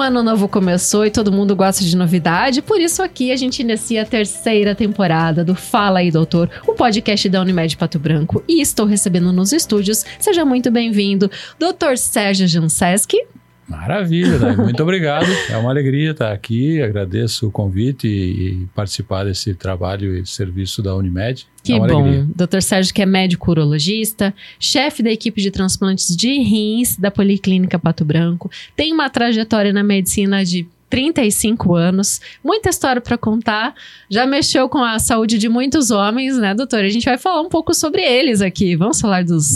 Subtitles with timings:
[0.00, 4.02] Ano novo começou e todo mundo gosta de novidade, por isso aqui a gente inicia
[4.02, 8.42] a terceira temporada do Fala aí Doutor, o podcast da Unimed Pato Branco.
[8.48, 11.96] E estou recebendo nos estúdios, seja muito bem-vindo, Dr.
[11.96, 13.18] Sérgio Janseski.
[13.70, 14.56] Maravilha, Dai.
[14.56, 15.26] muito obrigado.
[15.48, 16.82] É uma alegria estar aqui.
[16.82, 21.46] Agradeço o convite e, participar desse trabalho e serviço da Unimed.
[21.62, 22.02] Que é bom.
[22.02, 22.26] Alegria.
[22.34, 22.60] Dr.
[22.60, 28.04] Sérgio, que é médico urologista, chefe da equipe de transplantes de rins da Policlínica Pato
[28.04, 33.74] Branco, tem uma trajetória na medicina de 35 anos, muita história para contar.
[34.10, 36.80] Já mexeu com a saúde de muitos homens, né, doutor?
[36.80, 38.74] A gente vai falar um pouco sobre eles aqui.
[38.76, 39.48] Vamos falar dos,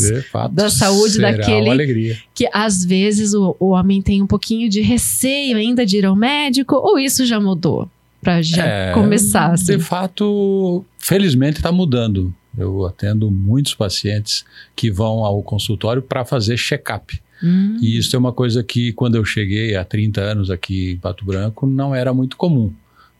[0.52, 2.16] da saúde será daquele Uma alegria.
[2.34, 6.14] que às vezes o, o homem tem um pouquinho de receio ainda de ir ao
[6.16, 7.90] médico, ou isso já mudou?
[8.22, 9.76] Para já É, começar, assim.
[9.76, 12.32] De fato, felizmente está mudando.
[12.56, 14.44] Eu atendo muitos pacientes
[14.76, 17.20] que vão ao consultório para fazer check-up.
[17.44, 20.96] Hum, E isso é uma coisa que, quando eu cheguei há 30 anos aqui em
[20.96, 22.72] Pato Branco, não era muito comum.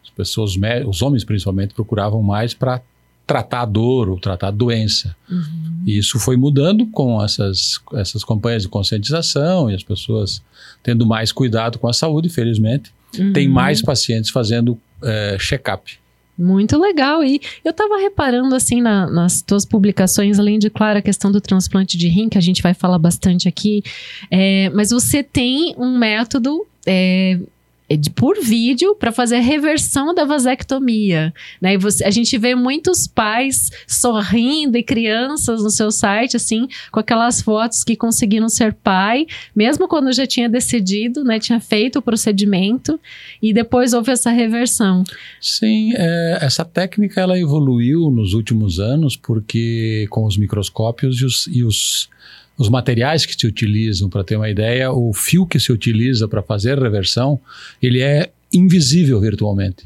[0.02, 0.52] As pessoas,
[0.86, 2.80] os homens principalmente, procuravam mais para
[3.26, 5.14] tratar a dor ou tratar a doença.
[5.30, 5.82] uhum.
[5.86, 10.42] E isso foi mudando com essas, essas campanhas de conscientização e as pessoas
[10.82, 12.90] tendo mais cuidado com a saúde, felizmente.
[13.32, 13.54] Tem Uhum.
[13.54, 15.98] mais pacientes fazendo eh, check-up.
[16.36, 17.22] Muito legal.
[17.22, 21.40] E eu tava reparando, assim, na- nas tuas publicações, além de, claro, a questão do
[21.40, 23.82] transplante de rim, que a gente vai falar bastante aqui,
[24.30, 26.66] é, mas você tem um método.
[26.86, 27.38] é
[27.96, 31.74] de- por vídeo para fazer a reversão da vasectomia, né?
[31.74, 37.00] E você, a gente vê muitos pais sorrindo e crianças no seu site assim, com
[37.00, 42.02] aquelas fotos que conseguiram ser pai, mesmo quando já tinha decidido, né, tinha feito o
[42.02, 42.98] procedimento
[43.42, 45.04] e depois houve essa reversão.
[45.40, 51.46] Sim, é, essa técnica ela evoluiu nos últimos anos porque com os microscópios e os,
[51.48, 52.08] e os,
[52.56, 56.42] os materiais que se utilizam, para ter uma ideia, o fio que se utiliza para
[56.42, 57.40] fazer reversão,
[57.82, 59.84] ele é invisível virtualmente.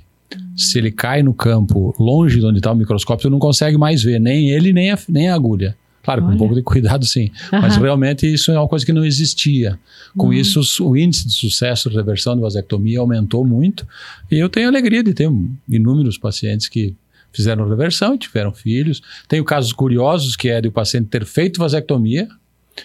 [0.57, 4.03] Se ele cai no campo longe de onde está o microscópio, você não consegue mais
[4.03, 5.77] ver nem ele nem a, nem a agulha.
[6.03, 6.35] Claro, com Olha.
[6.37, 9.79] um pouco de cuidado sim, mas realmente isso é uma coisa que não existia.
[10.17, 10.33] Com Uhum.
[10.33, 13.87] isso, o índice de sucesso de reversão de vasectomia aumentou muito.
[14.31, 15.31] E eu tenho alegria de ter
[15.69, 16.95] inúmeros pacientes que
[17.33, 19.03] fizeram reversão e tiveram filhos.
[19.29, 22.27] Tenho casos curiosos que é de o paciente ter feito vasectomia,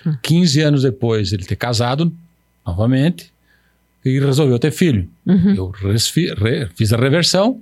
[0.05, 0.15] Hum.
[0.21, 2.11] 15 anos depois ele ter casado
[2.65, 3.31] novamente
[4.05, 5.07] e resolveu ter filho.
[5.25, 5.53] Uhum.
[5.55, 7.59] Eu resfi- re- fiz a reversão,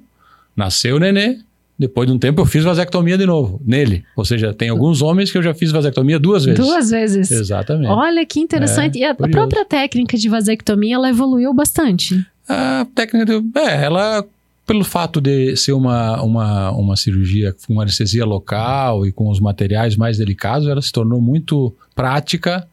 [0.55, 1.37] nasceu o nenê,
[1.77, 4.03] depois de um tempo eu fiz vasectomia de novo, nele.
[4.15, 6.59] Ou seja, tem alguns homens que eu já fiz vasectomia duas vezes.
[6.63, 7.31] Duas vezes.
[7.31, 7.89] Exatamente.
[7.89, 8.97] Olha que interessante.
[8.97, 9.31] É, e a, curioso.
[9.31, 12.23] própria técnica de vasectomia, ela evoluiu bastante.
[12.47, 14.23] A técnica, de, é, ela,
[14.71, 19.97] pelo fato de ser uma, uma, uma cirurgia com anestesia local e com os materiais
[19.97, 22.65] mais delicados, ela se tornou muito prática,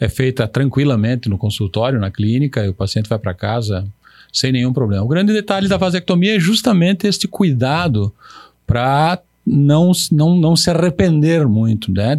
[0.00, 3.86] é feita tranquilamente no consultório, na clínica, e o paciente vai para casa
[4.32, 5.04] sem nenhum problema.
[5.04, 8.12] O grande detalhe da vasectomia é justamente este cuidado
[8.66, 12.16] para não, não, não se arrepender muito, né?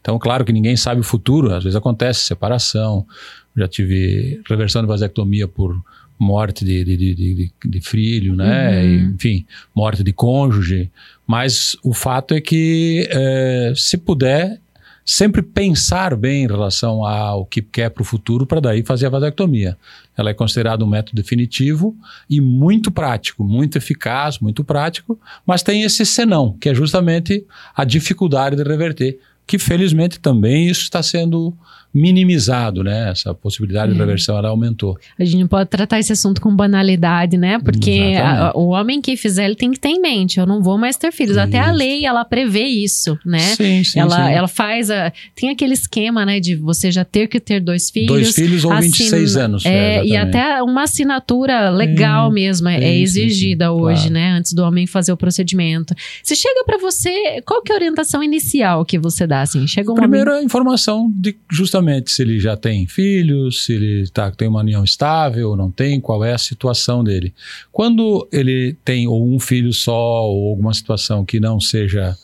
[0.00, 3.06] Então, claro que ninguém sabe o futuro, às vezes acontece separação,
[3.54, 5.78] já tive reversão de vasectomia por
[6.20, 8.82] morte de, de, de, de, filho, né?
[8.82, 9.14] Uhum.
[9.14, 10.90] Enfim, morte de cônjuge.
[11.26, 14.60] Mas o fato é que, eh, se puder,
[15.04, 19.10] sempre pensar bem em relação ao que quer para o futuro, para daí fazer a
[19.10, 19.78] vasectomia.
[20.16, 21.96] Ela é considerada um método definitivo
[22.28, 27.44] e muito prático, muito eficaz, muito prático, mas tem esse senão, que é justamente
[27.74, 29.18] a dificuldade de reverter,
[29.50, 31.52] que felizmente também isso está sendo
[31.92, 33.10] minimizado, né?
[33.10, 34.00] Essa possibilidade de É.
[34.00, 34.96] reversão ela aumentou.
[35.18, 37.58] A gente não pode tratar esse assunto com banalidade, né?
[37.58, 40.78] Porque a- o homem que fizer, ele tem que ter em mente, eu não vou
[40.78, 41.36] mais ter filhos.
[41.36, 41.74] Até a Isso.
[41.78, 43.40] lei, ela prevê isso, né?
[43.40, 44.32] Sim, sim, ela, sim.
[44.32, 45.12] ela faz a.
[45.34, 48.06] Tem aquele esquema, né, de você já ter que ter dois filhos.
[48.08, 49.66] Dois filhos ou assina- 26 anos.
[49.66, 50.36] É, e exatamente.
[50.36, 54.14] até uma assinatura legal Sim, mesmo é, é exigida hoje, claro.
[54.14, 54.30] né?
[54.38, 55.92] Antes do homem fazer o procedimento.
[56.22, 59.39] Se chega pra você, qual que é a orientação inicial que você dá?
[59.42, 64.08] Assim, chega um Primeiro, a informação de justamente se ele já tem filhos, se ele
[64.08, 67.32] tá, tem uma união estável ou não tem, qual é a situação dele.
[67.72, 72.16] Quando ele tem ou um filho só ou alguma situação que não seja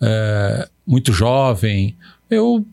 [0.00, 1.94] é, muito jovem,
[2.30, 2.64] eu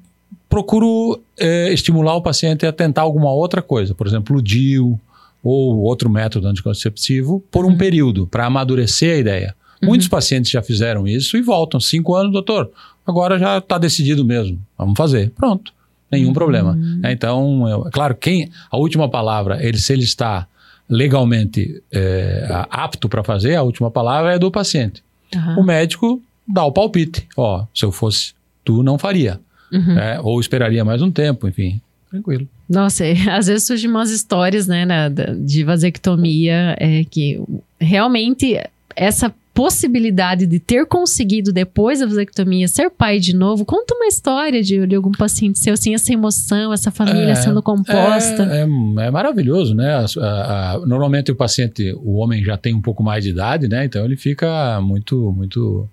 [0.50, 5.00] procuro é, estimular o paciente a tentar alguma outra coisa, por exemplo, o DIU
[5.44, 7.77] ou outro método anticonceptivo por um Uhum.
[7.77, 9.56] período, para amadurecer a ideia.
[9.81, 9.89] Uhum.
[9.89, 11.79] Muitos pacientes já fizeram isso e voltam.
[11.79, 12.71] Cinco anos, doutor,
[13.07, 14.59] agora já está decidido mesmo.
[14.77, 15.31] Vamos fazer.
[15.31, 15.71] Pronto.
[16.12, 16.33] Nenhum Uhum.
[16.33, 16.77] problema.
[17.04, 20.48] É, Então, eu- claro, quem a última palavra, ele, se ele está
[20.89, 25.04] legalmente é, apto para fazer, a última palavra é do paciente.
[25.36, 25.59] Aham.
[25.59, 27.27] O médico dá o palpite.
[27.36, 28.33] Ó, se eu fosse
[28.63, 29.39] tu, não faria.
[29.71, 29.95] Uhum.
[29.95, 30.18] né?
[30.21, 31.81] Ou esperaria mais um tempo, enfim.
[32.09, 32.48] tranquilo.
[32.69, 37.38] Nossa, é, às vezes surgem umas histórias, né, na- de vasectomia, é, que
[37.77, 38.57] realmente
[38.95, 44.62] essa possibilidade de ter conseguido depois da vasectomia ser pai de novo, conta uma história
[44.62, 48.44] de, de algum paciente seu, assim, essa emoção, essa família É, sendo composta.
[48.51, 49.95] É, é- é maravilhoso, né?
[49.95, 53.68] A- a- a- normalmente o paciente, o homem já tem um pouco mais de idade,
[53.68, 53.83] né?
[53.83, 55.89] Então ele fica muito, muito,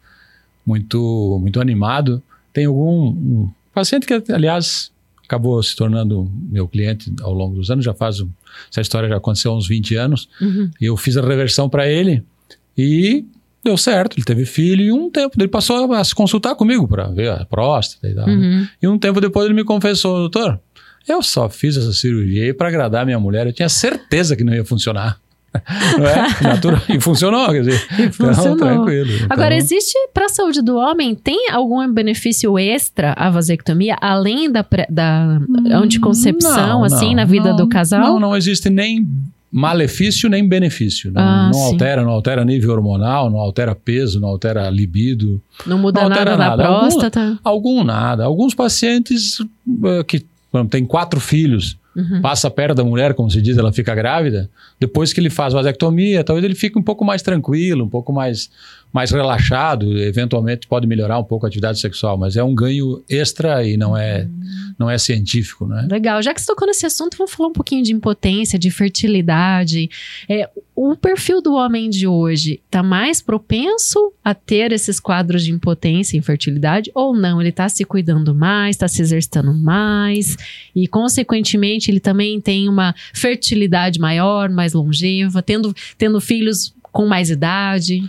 [0.67, 2.23] muito, muito animado.
[2.53, 4.91] Tem algum um paciente que, aliás,
[5.25, 7.83] acabou se tornando meu cliente ao longo dos anos.
[7.85, 8.29] Já faz um-
[8.71, 10.29] essa história já aconteceu há uns 20 anos.
[10.41, 10.71] Uhum.
[10.79, 12.23] E eu fiz a reversão para ele
[12.77, 13.25] e
[13.65, 14.17] deu certo.
[14.17, 17.45] Ele teve filho e um tempo ele passou a se consultar comigo para ver a
[17.45, 18.27] próstata e tal.
[18.27, 18.33] né?
[18.33, 18.69] Uhum.
[18.83, 20.61] E um tempo depois ele me confessou, doutor,
[21.09, 23.47] eu só fiz essa cirurgia para agradar minha mulher.
[23.47, 25.19] Eu tinha certeza que não ia funcionar.
[25.97, 26.27] Não é?
[26.43, 26.81] Natural.
[26.89, 27.87] E funcionou, quer dizer.
[27.93, 28.57] E funcionou.
[28.57, 29.09] Então, tranquilo.
[29.31, 34.51] Agora, Então, existe para a saúde do homem, tem algum benefício extra a vasectomia, além
[34.51, 35.39] da, da
[35.71, 38.01] anticoncepção, não, assim, não, na vida não, do casal?
[38.01, 39.07] Não, não existe nem
[39.59, 41.13] malefício nem benefício.
[41.13, 45.41] Não, Ah, não altera, não altera nível hormonal, não altera peso, não altera libido.
[45.65, 46.67] Não muda Não nada na nada.
[46.67, 47.39] Algum- próstata?
[47.45, 48.25] Algum nada.
[48.25, 49.39] Alguns pacientes
[49.85, 50.27] eh, que
[50.71, 52.21] têm quatro filhos, Uhum.
[52.21, 54.51] passa perto da mulher, como se diz, ela fica grávida.
[54.81, 58.51] Depois que ele faz vasectomia, talvez ele fique um pouco mais tranquilo, um pouco mais,
[58.95, 59.99] mais relaxado.
[59.99, 63.97] Eventualmente pode melhorar um pouco a atividade sexual, mas é um ganho extra e não
[63.97, 64.29] é,
[64.79, 65.89] não é científico, né?
[65.91, 66.23] Legal.
[66.23, 69.91] Já que você tocou nesse assunto, vamos falar um pouquinho de impotência, de fertilidade.
[70.29, 75.51] É, o perfil do homem de hoje está mais propenso a ter esses quadros de
[75.51, 77.41] impotência e infertilidade ou não?
[77.41, 80.37] Ele está se cuidando mais, está se exercitando mais
[80.73, 87.29] e, consequentemente, ele também tem uma fertilidade maior, mais longeva, tendo, tendo filhos com mais
[87.29, 88.09] idade.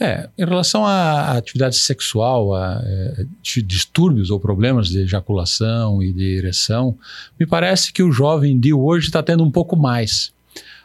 [0.00, 6.12] É, em relação à atividade sexual, a é, di- distúrbios ou problemas de ejaculação e
[6.12, 6.96] de ereção,
[7.38, 10.32] me parece que o jovem de hoje está tendo um pouco mais.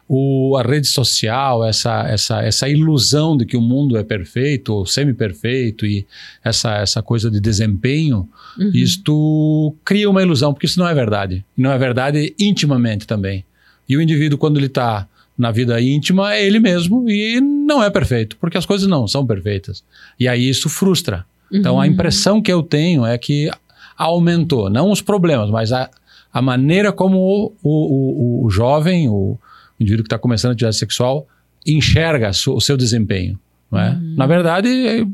[0.10, 4.86] O, a rede social, essa, essa, essa ilusão de que o mundo é perfeito ou
[4.86, 6.06] semi-perfeito e
[6.44, 8.28] essa, essa coisa de desempenho,
[8.58, 8.72] Uhum.
[8.74, 11.46] isto cria uma ilusão, porque isso não é verdade.
[11.56, 13.46] E não é verdade intimamente também.
[13.88, 17.90] E o indivíduo, quando ele está na vida íntima, é ele mesmo e não é
[17.90, 19.84] perfeito, porque as coisas não são perfeitas.
[20.20, 21.26] E aí isso frustra.
[21.52, 21.92] Então a Uhum.
[21.92, 23.50] impressão que eu tenho é que
[23.98, 25.90] aumentou, não os problemas, mas a,
[26.34, 29.38] a maneira como o, o, o, o jovem, o
[29.80, 31.28] indivíduo que está começando a atividade sexual,
[31.66, 33.40] enxerga o seu desempenho.
[33.74, 33.90] É?
[33.90, 34.16] Uhum.
[34.16, 35.06] Na verdade, é,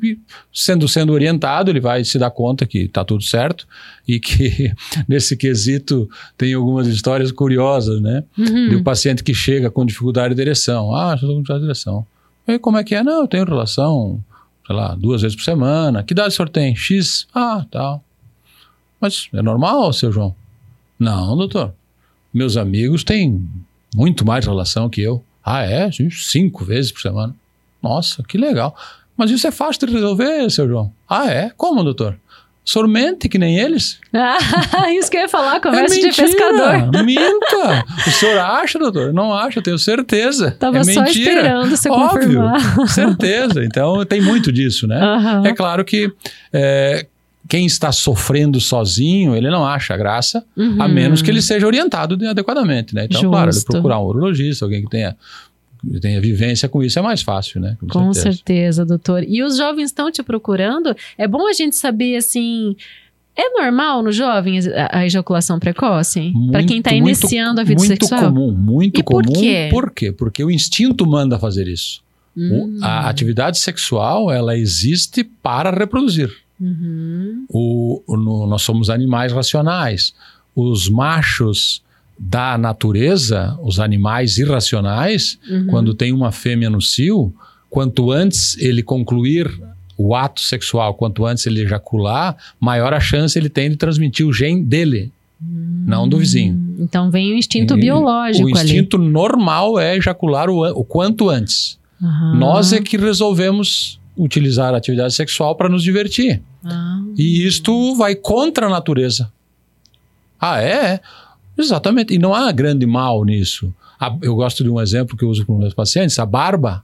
[0.53, 3.67] sendo, sendo orientado, ele vai se dar conta que está tudo certo
[4.07, 4.71] e que
[5.09, 6.07] nesse quesito
[6.38, 8.23] tem algumas histórias curiosas, né?
[8.38, 8.69] Uhum.
[8.69, 10.95] De um paciente que chega com dificuldade de ereção.
[10.95, 12.05] Ah, estou com dificuldade de ereção.
[12.47, 13.01] E como é que é?
[13.01, 14.23] Não, eu tenho relação,
[14.67, 16.03] sei lá, duas vezes por semana.
[16.03, 16.75] Que idade o senhor tem?
[16.75, 17.25] X.
[17.33, 18.03] Ah, tal.
[19.01, 20.35] Mas é normal, seu João?
[20.99, 21.73] Não, doutor.
[22.31, 23.47] Meus amigos têm
[23.95, 25.23] muito mais relação que eu.
[25.44, 25.89] Ah, é?
[26.11, 27.35] Cinco vezes por semana.
[27.83, 28.75] Nossa, que legal.
[29.18, 30.91] Mas isso é fácil de resolver, seu João.
[31.07, 31.51] Ah, é?
[31.57, 32.18] Como, doutor?
[32.65, 34.00] O senhor mente que nem eles?
[34.13, 34.38] Ah,
[34.97, 37.03] isso que eu ia falar, conversa é de pescador.
[37.03, 37.83] Minta!
[38.07, 39.12] O senhor acha, doutor?
[39.13, 40.51] Não acha, eu tenho certeza.
[40.51, 41.33] Tava é só mentira.
[41.33, 42.09] esperando você Óbvio,
[42.41, 42.88] confirmar.
[42.88, 43.65] certeza.
[43.65, 44.97] Então tem muito disso, né?
[44.97, 45.45] Aham.
[45.45, 46.09] É claro que
[46.53, 47.06] é,
[47.50, 50.81] quem está sofrendo sozinho, ele não acha graça, Uhum.
[50.81, 53.06] a menos que ele seja orientado de- adequadamente, né?
[53.06, 53.73] Então, claro, ele Justo.
[53.73, 55.18] procurar um urologista, alguém que tenha,
[55.92, 57.78] que tenha vivência com isso, é mais fácil, né?
[57.92, 58.35] Com certeza.
[58.37, 59.23] certeza, doutor.
[59.28, 60.95] E os jovens estão te procurando?
[61.18, 62.75] É bom a gente saber, assim...
[63.35, 66.31] É normal no jovem a, a ejaculação precoce?
[66.52, 68.25] Para quem está Muito, iniciando a vida muito sexual?
[68.31, 69.33] comum, muito E por comum.
[69.42, 69.69] quê?
[69.71, 70.11] Por quê?
[70.11, 72.02] Porque o instinto manda fazer isso.
[72.37, 72.78] O- Hum.
[72.81, 76.31] a atividade sexual, ela existe para reproduzir.
[76.61, 77.45] Uhum.
[77.49, 80.13] O, o- no- nós somos animais racionais.
[80.56, 81.81] Os machos
[82.17, 85.67] da natureza, os animais irracionais, Uhum.
[85.67, 87.33] quando tem uma fêmea no cio,
[87.69, 89.49] quanto antes ele concluir
[89.97, 94.33] o ato sexual, quanto antes ele ejacular, maior a chance ele tem de transmitir o
[94.33, 95.11] gene dele,
[95.85, 96.53] não do vizinho.
[96.53, 101.29] Hum, Então vem o instinto E biológico O instinto normal é ejacular o, o quanto
[101.29, 101.77] antes.
[102.01, 102.09] ali.
[102.09, 102.35] Aham.
[102.35, 106.41] Nós é que resolvemos utilizar a atividade sexual para nos divertir.
[106.63, 107.01] Ah.
[107.17, 109.31] E isto vai contra a natureza.
[110.39, 110.99] Ah, é?
[111.57, 112.14] Exatamente.
[112.14, 113.74] E não há grande mal nisso.
[114.22, 116.83] Eu gosto de um exemplo que eu uso com meus pacientes: a barba.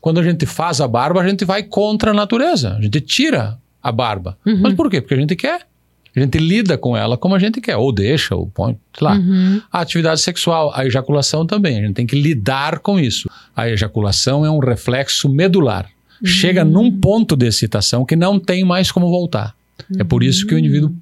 [0.00, 2.74] Quando a gente faz a barba, a gente vai contra a natureza.
[2.74, 4.36] A gente tira a barba.
[4.46, 4.60] Uhum.
[4.62, 5.00] Mas por quê?
[5.00, 5.66] Porque a gente quer.
[6.16, 7.76] A gente lida com ela como a gente quer.
[7.76, 9.14] Ou deixa, ou põe, sei lá.
[9.14, 9.60] Uhum.
[9.70, 11.78] A atividade sexual, a ejaculação também.
[11.78, 13.28] A gente tem que lidar com isso.
[13.54, 15.86] A ejaculação é um reflexo medular.
[16.22, 19.54] Chega num ponto de excitação que não tem mais como voltar.
[19.98, 20.94] É por isso que o indivíduo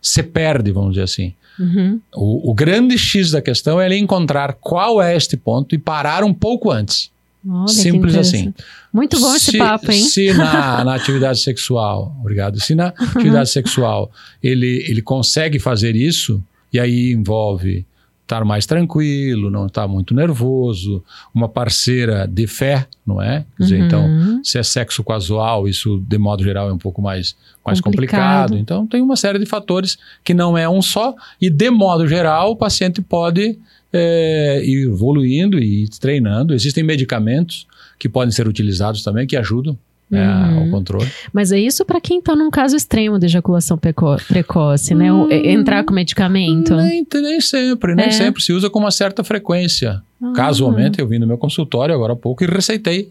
[0.00, 1.34] se perde, vamos dizer assim.
[1.58, 2.00] Uhum.
[2.14, 6.24] O, o grande X da questão é ele encontrar qual é este ponto e parar
[6.24, 7.10] um pouco antes.
[7.46, 8.52] Olha, Simples assim.
[8.92, 10.02] Muito bom esse se, papo, hein?
[10.02, 12.60] Se na, na atividade sexual, obrigado.
[12.60, 14.10] Se na atividade sexual
[14.42, 16.42] ele, ele consegue fazer isso,
[16.72, 17.84] e aí envolve
[18.30, 21.02] estar mais tranquilo, não estar muito nervoso,
[21.34, 23.44] uma parceira de fé, não é?
[23.56, 24.40] Quer dizer, então, Uhum.
[24.44, 28.50] se é sexo casual, isso de modo geral é um pouco mais, mais Complicado.
[28.50, 28.58] complicado.
[28.58, 32.52] Então, tem uma série de fatores que não é um só, e de modo geral,
[32.52, 33.58] o paciente pode
[33.92, 36.54] é, ir evoluindo e treinando.
[36.54, 37.66] Existem medicamentos
[37.98, 39.76] que podem ser utilizados também que ajudam
[40.10, 40.64] né, Uhum.
[40.64, 41.08] ao controle.
[41.32, 45.12] Mas é isso para quem tá num caso extremo de ejaculação preco- precoce, né?
[45.12, 45.28] Hum.
[45.30, 46.74] entrar com medicamento.
[46.76, 48.10] Nem, nem sempre, nem É.
[48.10, 50.02] sempre se usa com uma certa frequência.
[50.22, 50.32] Ah.
[50.34, 53.08] Casualmente, eu vim no meu consultório agora há pouco e receitei,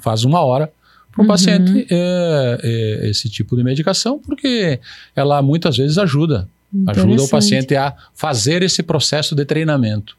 [0.00, 0.70] faz uma hora,
[1.10, 1.28] para o Uhum.
[1.28, 4.80] paciente é, é, esse tipo de medicação, porque
[5.14, 6.48] ela muitas vezes ajuda.
[6.86, 10.16] Ajuda o paciente a fazer esse processo de treinamento.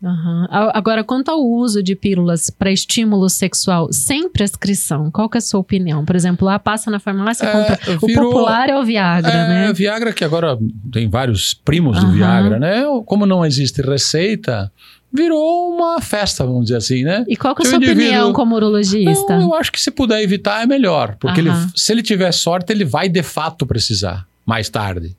[0.49, 5.39] A- Agora, quanto ao uso de pílulas para estímulo sexual sem prescrição, qual que é
[5.39, 6.05] a sua opinião?
[6.05, 7.79] Por exemplo, lá passa na farmácia, É, compra.
[8.01, 9.73] O virou- popular é o Viagra, É, né?
[9.73, 10.57] Viagra, que agora
[10.91, 12.13] tem vários primos do Aham.
[12.15, 12.83] Viagra, né?
[13.05, 14.71] Como não existe receita,
[15.11, 17.23] virou uma festa, vamos dizer assim, né?
[17.27, 19.37] E qual que é a sua o indivíduo- opinião como urologista?
[19.37, 21.71] Não, eu acho que se puder evitar é melhor, porque ele- Aham.
[21.75, 25.15] se ele tiver sorte, ele vai de fato precisar mais tarde.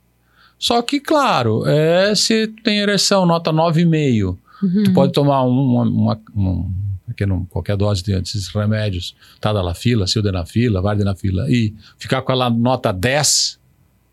[0.65, 4.83] Só que, claro, é, se tu tem ereção nota 9,5, Uhum.
[4.85, 6.71] tu pode tomar um, uma, uma, um-
[7.07, 13.59] pequeno- qualquer dose de- desses remédios, tadalafila, sildenafila, vardenafila, e ficar com ela nota 10,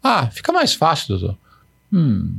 [0.03, 1.37] ah, fica mais fácil, doutor.
[1.93, 2.33] Hum,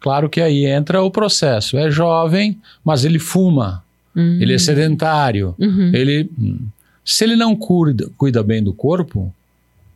[0.00, 1.76] claro que aí entra o processo.
[1.78, 3.84] É jovem, mas ele fuma,
[4.16, 4.38] Uhum.
[4.40, 5.92] ele é sedentário, Uhum.
[5.94, 6.58] ele, hum,
[7.04, 9.32] se ele não cuida, cuida bem do corpo,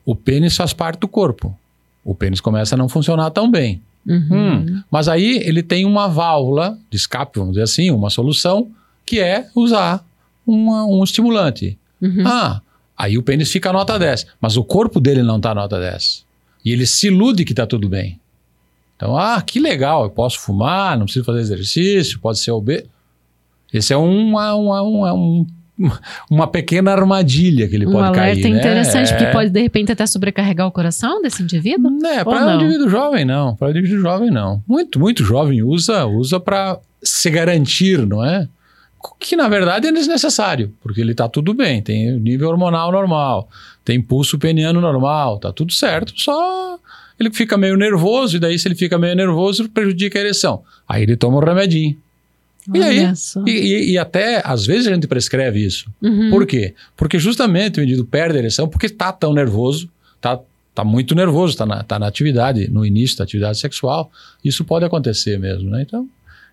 [0.07, 1.59] o pênis faz parte do corpo.
[2.09, 3.83] O pênis começa a não funcionar tão bem.
[4.07, 4.29] Uhum.
[4.31, 8.71] Hum, mas aí ele tem uma válvula de escape, vamos dizer assim, uma solução,
[9.05, 10.03] que é usar
[10.47, 11.77] uma- um estimulante.
[12.01, 12.23] Uhum.
[12.27, 12.63] Ah,
[12.97, 16.25] aí o pênis fica nota 10, mas o corpo dele não está nota 10.
[16.65, 18.19] E ele se ilude que está tudo bem.
[18.97, 22.87] Então, ah, que legal, eu posso fumar, não preciso fazer exercício, pode ser obeso.
[23.73, 25.47] Esse é uma, uma, uma, um-
[26.31, 28.53] uma pequena armadilha que ele um pode alerta cair.
[28.53, 28.59] né?
[28.59, 29.17] interessante, É.
[29.17, 31.91] porque pode de repente até sobrecarregar o coração desse indivíduo.
[32.07, 32.55] É, Ou para não?
[32.61, 34.63] indivíduo jovem não, para indivíduo jovem não.
[34.67, 38.49] Muito, muito jovem usa, usa para se garantir, não é?
[39.21, 43.49] Que na verdade é desnecessário, porque ele está tudo bem, tem nível hormonal normal,
[43.85, 46.77] tem pulso peniano normal, tá tudo certo, só
[47.19, 50.63] ele fica meio nervoso e daí se ele fica meio nervoso prejudica a ereção.
[50.89, 51.97] Aí ele toma um remedinho.
[52.75, 52.99] E aí?
[53.01, 53.13] Olha.
[53.47, 55.91] E, e- e até às vezes a gente prescreve isso.
[56.03, 56.31] Uhum.
[56.31, 56.75] Por quê?
[56.97, 60.39] Porque justamente o indivíduo perde a ereção porque está tão nervoso, está
[60.75, 64.11] tá muito nervoso, está na, tá na atividade, no início da atividade sexual.
[64.45, 65.83] Isso pode acontecer mesmo, né?
[65.83, 66.09] Então,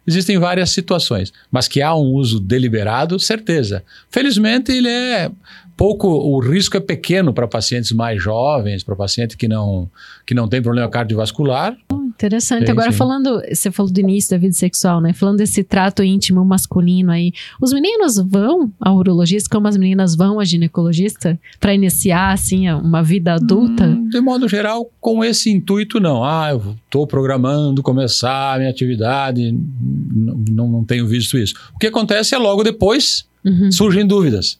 [0.07, 1.31] existem várias situações.
[1.51, 3.84] Mas que há um uso deliberado, certeza.
[4.10, 5.29] Felizmente, ele é
[5.77, 9.89] pouco, o risco é pequeno para pacientes mais jovens, para paciente que não,
[10.25, 11.75] que não tem problema cardiovascular.
[12.15, 12.72] Interessante.
[12.72, 15.12] Agora, falando, você falou do início da vida sexual, né?
[15.13, 20.39] Falando desse trato íntimo masculino aí, os meninos vão ao urologista como as meninas vão
[20.39, 23.86] ao ginecologista para iniciar, assim, uma vida adulta?
[23.86, 26.24] Hum, De modo geral, com esse intuito, não.
[26.24, 31.53] Ah, eu estou programando começar a minha atividade, não, não tenho visto isso.
[31.75, 33.72] O que acontece é logo depois Uhum.
[33.72, 34.57] surgem dúvidas.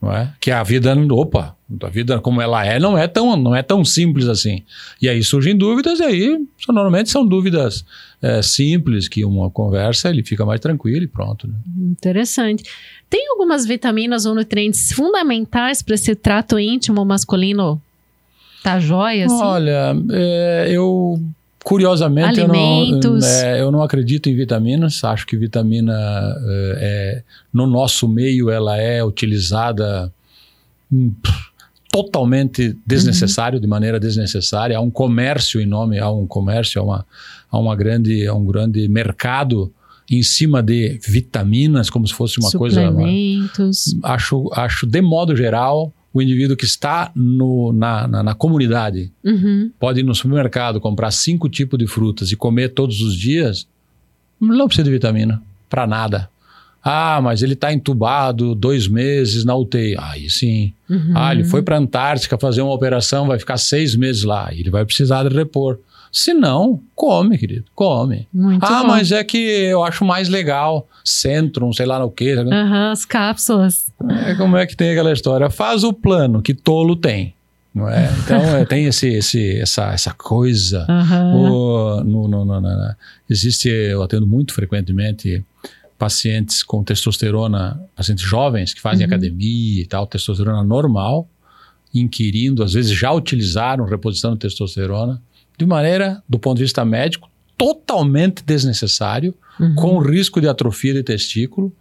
[0.00, 0.32] Não é?
[0.40, 3.84] Que a vida, opa, a vida como ela é não é tão, não é tão
[3.84, 4.62] simples assim.
[5.00, 7.84] E aí surgem dúvidas, e aí normalmente são dúvidas
[8.20, 11.46] é, simples, que uma conversa ele fica mais tranquilo e pronto.
[11.46, 11.54] né?
[11.90, 12.64] Interessante.
[13.08, 17.80] Tem algumas vitaminas ou nutrientes fundamentais para esse trato íntimo masculino
[18.62, 19.42] tá jóia, assim?
[19.42, 21.20] Olha, é, eu
[21.64, 25.02] curiosamente eu não, é, eu não acredito em vitaminas.
[25.04, 30.12] Acho que vitamina é, é, no nosso meio ela é utilizada
[30.90, 31.51] hum, pff,
[31.92, 34.78] totalmente desnecessário, de maneira desnecessária.
[34.78, 37.06] Há um comércio em nome, há um comércio, há uma,
[37.50, 39.70] há uma grande, há um grande mercado
[40.10, 43.94] em cima de vitaminas, como se fosse uma coisa Suplementos.
[44.02, 49.70] acho, acho de modo geral, o indivíduo que está no, na, na, na comunidade Uhum.
[49.78, 53.66] pode ir no supermercado comprar cinco tipos de frutas e comer todos os dias,
[54.40, 56.28] não precisa de vitamina, para nada.
[56.84, 59.96] Ah, mas ele está entubado dois meses na UTI.
[59.98, 60.72] Aí sim.
[60.90, 61.12] Uhum.
[61.14, 64.48] Ah, ele foi para a Antártica fazer uma operação, vai ficar seis meses lá.
[64.52, 65.78] Ele vai precisar de repor.
[66.10, 68.28] Se não, come, querido, come.
[68.34, 68.88] Muito ah, bom.
[68.88, 70.86] mas é que eu acho mais legal.
[71.02, 72.32] Centrum, sei lá no quê.
[72.32, 73.90] Aham, as cápsulas.
[74.26, 75.48] É como é que tem aquela história?
[75.48, 77.32] Faz o plano que tolo tem.
[77.74, 78.10] Não é?
[78.22, 80.84] Então tem esse, esse, essa, essa coisa.
[80.86, 81.34] Aham.
[81.34, 82.94] O- no- no- no-
[83.30, 85.42] existe, eu atendo muito frequentemente
[86.02, 89.12] pacientes com testosterona, pacientes jovens que fazem Uhum.
[89.12, 91.28] academia e tal, testosterona normal,
[91.94, 95.22] inquirindo, às vezes já utilizaram reposição de testosterona,
[95.56, 99.74] de maneira, do ponto de vista médico, totalmente desnecessário, Uhum.
[99.76, 101.72] com risco de atrofia de testículo.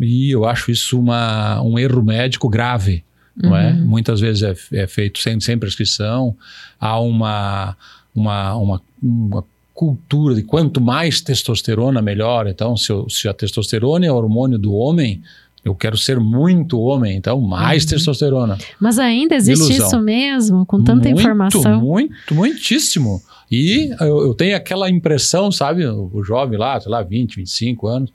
[0.00, 3.04] E eu acho isso uma, um erro médico grave.
[3.36, 3.72] Não é?
[3.72, 3.84] Uhum.
[3.86, 6.34] Muitas vezes é, é feito sem, sem prescrição.
[6.80, 7.76] Há uma,
[8.14, 9.44] uma, uma, uma
[9.86, 12.46] cultura de quanto mais testosterona, melhor.
[12.46, 15.20] Então, se, eu- se a testosterona é o hormônio do homem,
[15.64, 17.88] eu quero ser muito homem, então mais Uhum.
[17.90, 18.58] testosterona.
[18.80, 19.86] Mas ainda existe Ilusão.
[19.86, 21.80] isso mesmo, com tanta muito, informação.
[21.80, 23.20] Muito, muitíssimo.
[23.50, 27.86] E eu, eu tenho aquela impressão, sabe, o, o jovem lá, sei lá, 20, 25
[27.88, 28.10] anos,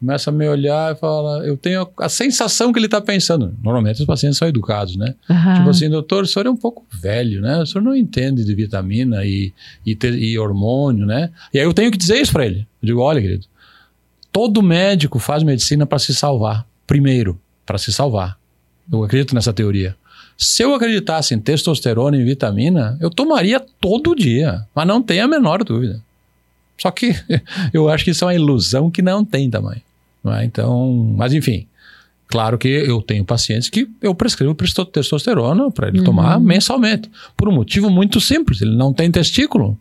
[0.00, 3.54] começa a me olhar e fala, eu tenho a sensação que ele está pensando.
[3.62, 5.14] Normalmente os pacientes são educados, né?
[5.28, 5.54] Aham.
[5.54, 7.58] Tipo assim, doutor, o senhor é um pouco velho, né?
[7.58, 9.52] O senhor não entende de vitamina e,
[9.86, 11.30] e, te- e hormônio, né?
[11.54, 12.66] E aí eu tenho que dizer isso para ele.
[12.82, 13.46] Eu digo, olha, querido,
[14.32, 16.66] todo médico faz medicina para se salvar.
[16.86, 18.36] Primeiro, para se salvar.
[18.92, 19.94] Eu acredito nessa teoria.
[20.36, 25.28] Se eu acreditasse em testosterona e vitamina, eu tomaria todo dia, mas não tem a
[25.28, 26.02] menor dúvida.
[26.78, 27.14] Só que
[27.74, 29.82] eu acho que isso é uma ilusão que não tem tamanho.
[30.26, 30.44] É?
[30.44, 31.66] Então, mas enfim,
[32.26, 36.04] claro que eu tenho pacientes que eu prescrevo testosterona para ele Uhum.
[36.04, 39.78] tomar mensalmente, por um motivo muito simples, ele não tem testículo.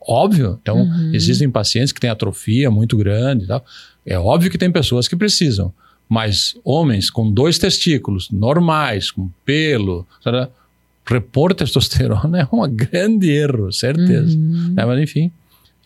[0.00, 0.58] Óbvio.
[0.62, 1.10] Então, Uhum.
[1.12, 3.64] existem pacientes que têm atrofia muito grande e tal.
[4.06, 5.72] É óbvio que tem pessoas que precisam.
[6.08, 10.48] Mas homens com dois testículos normais, com pelo, sabe?
[11.06, 14.36] repor testosterona é um grande erro, certeza.
[14.36, 14.74] Uhum.
[14.76, 15.30] É, mas enfim,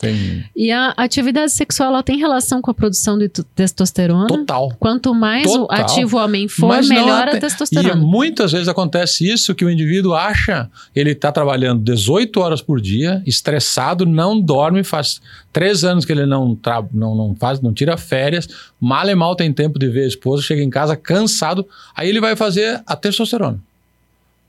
[0.04, 4.26] tem E a atividade sexual ela tem relação com a produção de testosterona?
[4.26, 4.72] total.
[4.78, 5.80] Quanto mais Total.
[5.80, 7.96] ativo o homem for, Mas melhor a até- E testosterona.
[7.96, 13.22] muitas vezes acontece isso que o indivíduo acha, ele está trabalhando 18 horas por dia,
[13.26, 15.20] estressado, não dorme, faz
[15.52, 16.58] três anos que ele não,
[16.92, 18.48] não, não faz, não tira férias,
[18.80, 22.20] mal e mal tem tempo de ver a esposa, chega em casa cansado, aí ele
[22.20, 23.58] vai fazer a testosterona.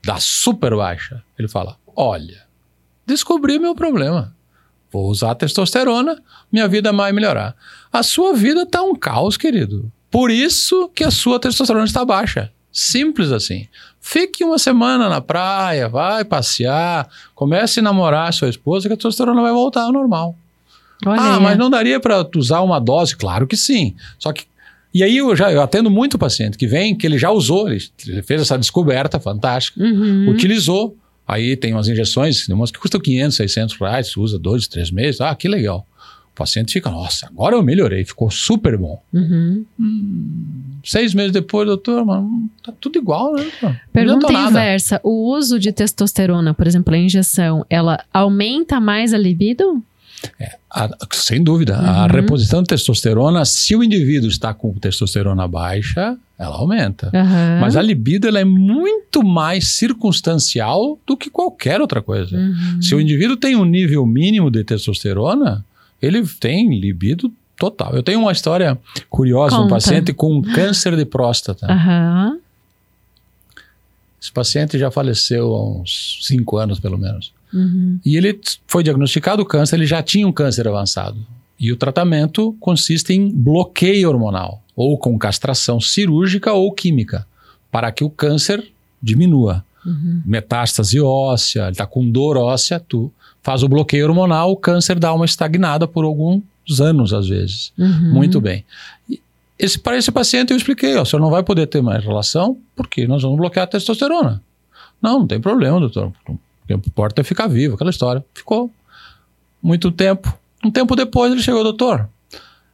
[0.04, 1.22] Dá super baixa.
[1.38, 2.42] Ele fala: olha,
[3.04, 4.32] descobri meu problema.
[4.90, 6.16] Vou usar testosterona,
[6.50, 7.54] minha vida vai melhorar.
[7.92, 9.90] A sua vida está um caos, querido.
[10.10, 12.50] Por isso que a sua testosterona está baixa.
[12.72, 13.66] Simples assim.
[14.00, 18.96] Fique uma semana na praia, vai passear, comece a namorar a sua esposa, que a
[18.96, 20.36] testosterona vai voltar ao normal.
[21.04, 21.42] Olha ah, aí.
[21.42, 23.16] mas não daria para usar uma dose?
[23.16, 23.94] Claro que sim.
[24.18, 24.44] Só que.
[24.94, 27.82] E aí eu já eu atendo muito paciente que vem, que ele já usou, ele
[28.06, 30.30] ele fez essa descoberta fantástica Uhum.
[30.30, 30.96] utilizou.
[31.26, 35.20] Aí tem umas injeções, umas que custam 500, 600 reais, usa dois, três meses.
[35.20, 35.86] Ah, que legal.
[36.32, 39.02] O paciente fica, nossa, agora eu melhorei, ficou super bom.
[39.12, 39.64] Uhum.
[40.84, 43.50] Seis meses depois, doutor, mano, tá tudo igual, né?
[43.92, 49.82] Pergunta inversa: o uso de testosterona, por exemplo, a injeção, ela aumenta mais a libido?
[50.70, 51.76] A- sem dúvida.
[51.76, 52.12] A Uhum.
[52.12, 57.10] reposição de testosterona, se o indivíduo está com testosterona baixa, ela aumenta.
[57.14, 57.58] Aham.
[57.60, 62.36] Mas a libido ela é muito mais circunstancial do que qualquer outra coisa.
[62.36, 62.82] Uhum.
[62.82, 65.64] Se o indivíduo tem um nível mínimo de testosterona,
[66.00, 67.94] ele tem libido total.
[67.94, 69.74] Eu tenho uma história curiosa de um Conta.
[69.76, 71.66] paciente com câncer de próstata.
[71.72, 72.38] Aham.
[74.20, 77.32] Esse paciente já faleceu há uns cinco anos, pelo menos.
[77.52, 77.98] Uhum.
[78.04, 81.16] E ele foi diagnosticado câncer, ele já tinha um câncer avançado.
[81.58, 87.26] E o tratamento consiste em bloqueio hormonal, ou com castração cirúrgica ou química,
[87.70, 89.64] para que o câncer diminua.
[89.86, 90.20] Uhum.
[90.26, 95.14] metástase óssea, ele está com dor óssea, tu faz o bloqueio hormonal, o câncer dá
[95.14, 96.42] uma estagnada por alguns
[96.80, 97.72] anos, às vezes.
[97.78, 98.12] Uhum.
[98.12, 98.64] Muito bem.
[99.56, 102.58] Esse, para esse paciente eu expliquei, ó, o senhor não vai poder ter mais relação
[102.74, 104.42] porque nós vamos bloquear a testosterona.
[105.00, 106.12] Não, não tem problema, doutor.
[106.28, 108.24] O que importa é ficar vivo, aquela história.
[108.34, 108.68] Ficou
[109.62, 110.36] muito tempo.
[110.64, 112.08] Um tempo depois ele chegou, doutor,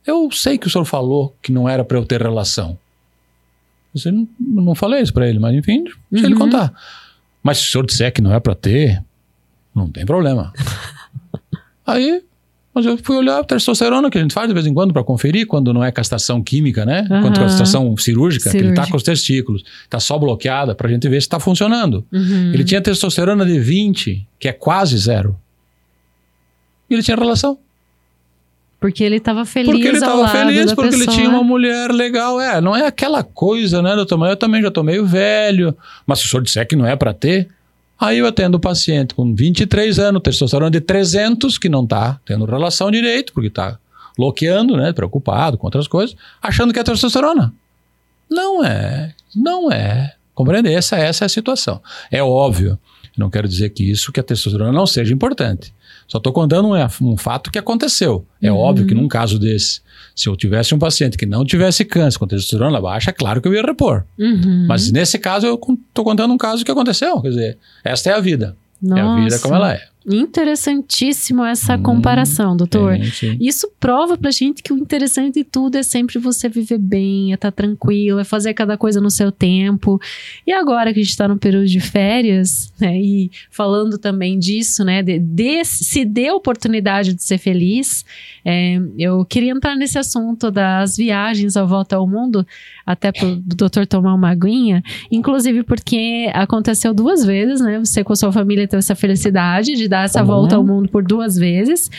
[0.06, 2.78] eu sei que o senhor falou que não era para eu ter relação.
[4.04, 6.40] Eu não, não falei isso para ele, mas enfim, deixa ele Uhum.
[6.40, 6.72] contar.
[7.42, 9.02] Mas se o senhor disser que não é para ter,
[9.74, 10.52] não tem problema.
[11.86, 12.22] Aí,
[12.72, 15.04] mas eu fui olhar a testosterona que a gente faz de vez em quando para
[15.04, 17.04] conferir quando não é castração química, né?
[17.08, 18.90] Quando é castração cirúrgica, que ele tá Cirúrgica.
[18.92, 22.06] com os testículos, tá só bloqueada para a gente ver se está funcionando.
[22.10, 22.52] Uhum.
[22.54, 25.38] Ele tinha testosterona de 20, que é quase zero.
[26.88, 27.58] E ele tinha relação.
[28.82, 31.16] Porque ele estava feliz Porque ele estava feliz, porque ele pessoa.
[31.16, 32.40] tinha uma mulher legal.
[32.40, 34.18] É, não é aquela coisa, né, doutor?
[34.18, 35.72] Mas eu também já tô meio velho.
[36.04, 37.48] Mas se o senhor disser que não é para ter,
[37.98, 42.44] aí eu atendo o paciente com 23 anos, testosterona de 300, que não tá tendo
[42.44, 43.78] relação direito, porque tá
[44.18, 47.54] bloqueando, né, preocupado com outras coisas, achando que é testosterona.
[48.28, 50.12] Não é, não é.
[50.34, 50.72] Compreende?
[50.74, 51.80] Essa, essa é a situação.
[52.10, 52.76] É óbvio
[53.16, 55.72] Não quero dizer que isso, que a testosterona não seja importante.
[56.06, 58.26] Só estou contando um, um, fato que aconteceu.
[58.40, 58.58] É uhum.
[58.58, 59.80] óbvio que num caso desse,
[60.14, 63.48] se eu tivesse um paciente que não tivesse câncer com testosterona baixa, é claro que
[63.48, 64.04] eu ia repor.
[64.18, 64.66] Uhum.
[64.68, 67.20] Mas nesse caso, eu estou contando um caso que aconteceu.
[67.20, 68.56] Quer dizer, esta é a vida.
[68.80, 69.00] Nossa.
[69.00, 69.91] É a vida como ela é.
[70.06, 72.98] Interessantíssimo essa hum, comparação, doutor.
[73.40, 77.34] Isso prova pra gente que o interessante de tudo é sempre você viver bem, é
[77.34, 80.00] estar tá tranquilo, é fazer cada coisa no seu tempo.
[80.46, 84.84] E agora que a gente está no período de férias, né, e falando também disso,
[84.84, 88.04] né, de, de se dê a oportunidade de ser feliz,
[88.44, 92.46] é, eu queria entrar nesse assunto das viagens à volta ao mundo,
[92.84, 97.78] até para o doutor tomar uma aguinha, inclusive porque aconteceu duas vezes, né?
[97.78, 100.26] Você com a sua família teve essa felicidade de dar essa uhum.
[100.26, 101.90] volta ao mundo por duas vezes.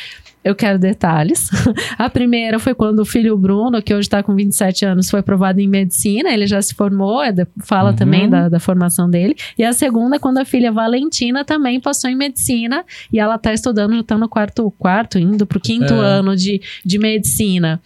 [0.43, 1.49] Eu quero detalhes.
[1.97, 5.61] A primeira foi quando o filho Bruno, que hoje está com 27 anos, foi aprovado
[5.61, 7.95] em medicina, ele já se formou, é fala uhum.
[7.95, 9.35] também da, da, formação dele.
[9.57, 13.93] E a segunda, quando a filha Valentina também passou em medicina e ela está estudando,
[13.93, 15.97] já está no quarto, quarto, indo para o quinto é.
[15.97, 17.81] ano de, de medicina.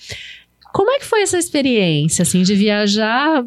[0.77, 3.43] Como é que foi essa experiência, assim, de viajar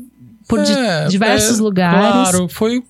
[0.49, 2.31] por é, diversos é, lugares?
[2.31, 2.83] Claro, foi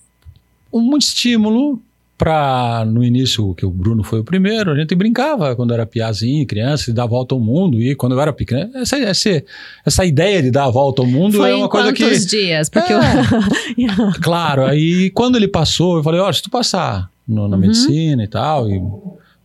[0.72, 1.78] um estímulo
[2.16, 6.46] para no início que o Bruno foi o primeiro, a gente brincava quando era piazinho,
[6.46, 9.44] criança, de dar a volta ao mundo e quando eu era pequeno, essa, essa,
[9.84, 12.70] essa ideia de dar a volta ao mundo foi é uma coisa que quantos dias?
[12.70, 14.12] Porque é, eu...
[14.22, 17.60] claro, aí quando ele passou, eu falei, olha, se tu passar no, na uhum.
[17.60, 18.80] medicina e tal, e,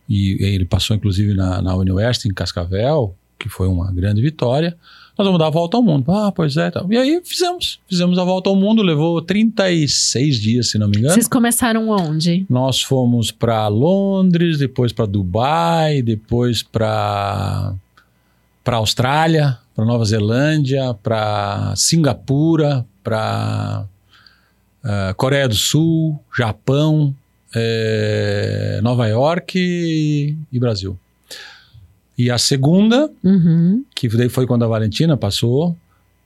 [0.08, 4.76] e, ele passou inclusive na, na University em Cascavel, que foi uma grande vitória
[5.18, 6.12] nós vamos dar a volta ao mundo.
[6.12, 6.70] Ah, pois é.
[6.70, 6.92] Tal.
[6.92, 7.80] E aí fizemos.
[7.88, 11.14] Fizemos a volta ao mundo, levou 36 dias, se não me engano.
[11.14, 12.44] Vocês começaram onde?
[12.50, 17.72] Nós fomos para Londres, depois para Dubai, depois para
[18.62, 23.86] para Austrália, para Nova Zelândia, para Singapura, para
[24.84, 27.14] uh, eh, Coreia do Sul, Japão,
[27.54, 30.98] eh, Nova York e, e Brasil.
[32.18, 33.84] E a segunda, uhum.
[33.94, 35.76] que foi quando a Valentina passou,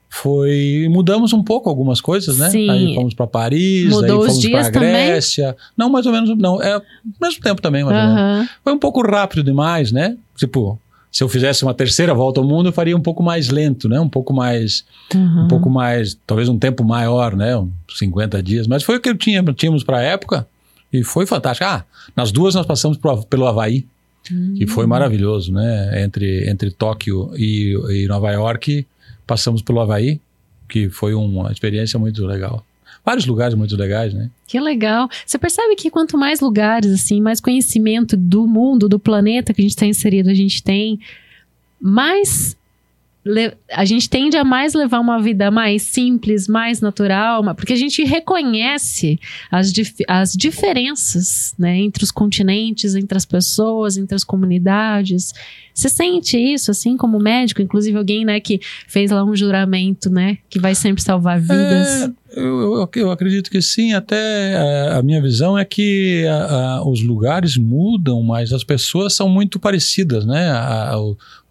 [0.08, 2.50] foi mudamos um pouco algumas coisas, né?
[2.50, 2.68] Sim.
[2.68, 5.44] Aí fomos para Paris, Mudou aí fomos para Grécia.
[5.52, 5.66] Também?
[5.76, 6.80] Não, mais ou menos, não, é
[7.20, 8.10] mesmo tempo também, mais uhum.
[8.10, 8.50] ou menos.
[8.62, 10.16] Foi um pouco rápido demais, né?
[10.36, 10.78] Tipo,
[11.12, 14.00] se eu fizesse uma terceira volta ao mundo, eu faria um pouco mais lento, né?
[14.00, 15.44] Um pouco mais, uhum.
[15.44, 17.56] um pouco mais, talvez um tempo maior, né?
[17.56, 20.46] Uns 50 dias, mas foi o que eu tinha, tínhamos para a época
[20.92, 21.68] e foi fantástico.
[21.68, 21.84] Ah,
[22.16, 23.86] nas duas nós passamos pro, pelo Havaí
[24.22, 26.02] que foi maravilhoso, né?
[26.02, 28.86] Entre, entre Tóquio e, e Nova York,
[29.26, 30.20] passamos pelo Havaí,
[30.68, 32.64] que foi uma experiência muito legal.
[33.04, 34.30] Vários lugares muito legais, né?
[34.46, 35.08] Que legal.
[35.24, 39.64] Você percebe que quanto mais lugares, assim, mais conhecimento do mundo, do planeta que a
[39.64, 41.00] gente está inserido, a gente tem,
[41.80, 42.56] mais
[43.70, 48.02] a gente tende a mais levar uma vida mais simples, mais natural, porque a gente
[48.02, 49.18] reconhece
[49.50, 55.34] as, dif as diferenças né, entre os continentes, entre as pessoas, entre as comunidades.
[55.74, 57.60] Você sente isso, assim, como médico?
[57.60, 62.02] Inclusive alguém, né, que fez lá um juramento, né, que vai sempre salvar vidas.
[62.02, 63.92] É, eu, eu, eu, acredito que sim.
[63.92, 69.14] Até a, a minha visão é que a, a, os lugares mudam, mas as pessoas
[69.14, 70.52] são muito parecidas, né?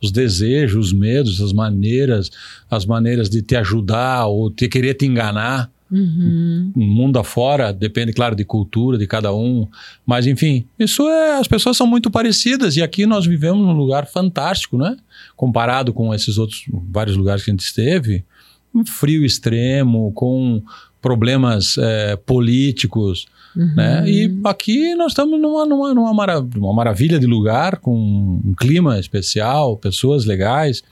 [0.02, 2.30] os desejos, os medos, as maneiras,
[2.70, 5.70] as maneiras de te ajudar ou de querer te enganar.
[5.92, 6.72] Uhum.
[6.76, 9.68] Mundo afora, depende, claro, de cultura de cada um.
[10.06, 11.40] Mas, enfim, isso é.
[11.40, 14.96] As pessoas são muito parecidas e aqui nós vivemos num lugar fantástico, né?
[15.36, 18.24] Comparado com esses outros vários lugares que a gente esteve.
[18.74, 20.62] Um frio extremo, com
[21.02, 23.28] problemas é, políticos.
[23.56, 23.74] Uhum.
[23.76, 24.04] Né?
[24.10, 27.96] E aqui nós estamos numa, numa, numa, mara, numa maravilha de lugar, com
[28.46, 30.84] um clima especial, pessoas legais.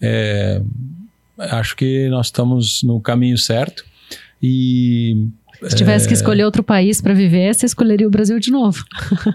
[0.00, 0.60] É,
[1.38, 3.84] acho que nós estamos no caminho certo.
[4.42, 5.28] E
[5.64, 6.08] se tivesse é...
[6.08, 8.84] que escolher outro país para viver, você escolheria o Brasil de novo.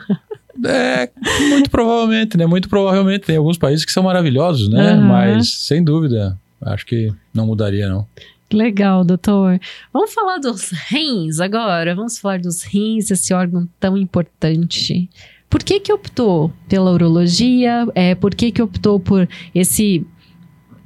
[0.66, 1.10] é,
[1.50, 2.46] muito provavelmente, né?
[2.46, 3.26] Muito provavelmente.
[3.26, 4.94] Tem alguns países que são maravilhosos, né?
[4.94, 5.02] Uhum.
[5.02, 8.08] Mas, sem dúvida, acho que não mudaria, não.
[8.54, 9.60] Legal, doutor.
[9.94, 11.96] Vamos falar dos rins agora?
[11.96, 15.10] Vamos falar dos rins, esse órgão tão importante.
[15.50, 17.86] Por que que optou pela urologia?
[17.94, 20.06] É, por que que optou por esse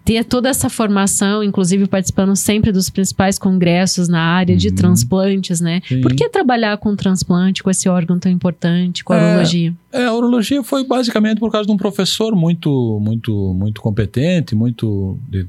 [0.06, 4.60] ter toda essa formação, inclusive participando sempre dos principais congressos na área uhum.
[4.60, 5.82] de transplantes, né?
[5.88, 6.00] Sim.
[6.00, 9.74] Por que trabalhar com transplante, com esse órgão tão importante, com a é, urologia?
[9.92, 15.18] É, a urologia foi basicamente por causa de um professor muito, muito, muito competente, muito
[15.28, 15.48] de,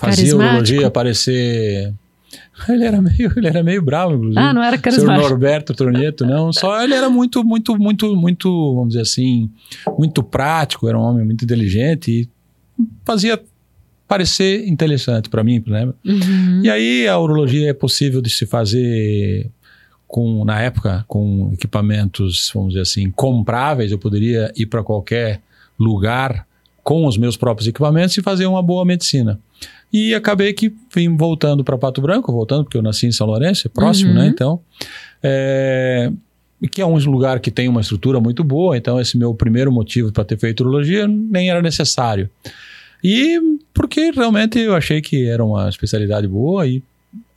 [0.00, 1.92] fazia urologia parecer
[2.68, 4.38] ele era meio, ele era meio bravo, inclusive.
[4.38, 5.20] Ah, não era carismático.
[5.20, 6.50] Seu Norberto Tronieto, não.
[6.50, 9.50] Só ele era muito, muito, muito, muito, vamos dizer assim,
[9.98, 12.28] muito prático, era um homem muito inteligente e
[13.04, 13.38] fazia
[14.12, 15.88] parecer interessante para mim, né?
[16.04, 16.60] Uhum.
[16.62, 19.48] E aí a urologia é possível de se fazer
[20.06, 25.40] com, na época, com equipamentos, vamos dizer assim, compráveis, eu poderia ir para qualquer
[25.80, 26.46] lugar
[26.84, 29.40] com os meus próprios equipamentos e fazer uma boa medicina.
[29.90, 33.66] E acabei que vim voltando para Pato Branco, voltando porque eu nasci em São Lourenço,
[33.66, 34.18] é próximo, Uhum.
[34.18, 34.26] né?
[34.26, 34.60] Então,
[35.22, 36.12] é,
[36.70, 40.12] que é um lugar que tem uma estrutura muito boa, então esse meu primeiro motivo
[40.12, 42.28] para ter feito urologia nem era necessário.
[43.02, 43.38] E
[43.74, 46.82] porque realmente eu achei que era uma especialidade boa e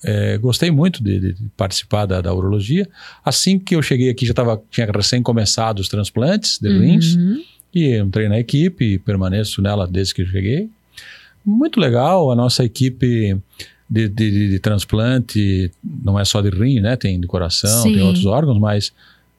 [0.04, 2.88] é, gostei muito de, de participar da, da urologia.
[3.23, 7.15] Assim que eu cheguei aqui, já tava, tinha recém começado os transplantes de rins.
[7.15, 7.43] Uhum.
[7.73, 10.69] E entrei na equipe e permaneço nela desde que eu cheguei.
[11.45, 13.38] Muito legal, a nossa equipe
[13.89, 16.95] de, de- de- de transplante não é só de rim, né?
[16.95, 17.93] Tem de coração, Sim.
[17.93, 18.93] tem outros órgãos, mas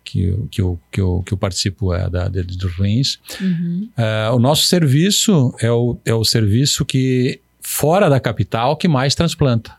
[0.06, 3.18] que, eu- que, eu, que, eu, que eu participo é da, de, dos rins.
[3.40, 3.88] Uhum.
[3.96, 9.14] É, o nosso serviço é o, é o serviço que, fora da capital, que mais
[9.14, 9.72] transplanta.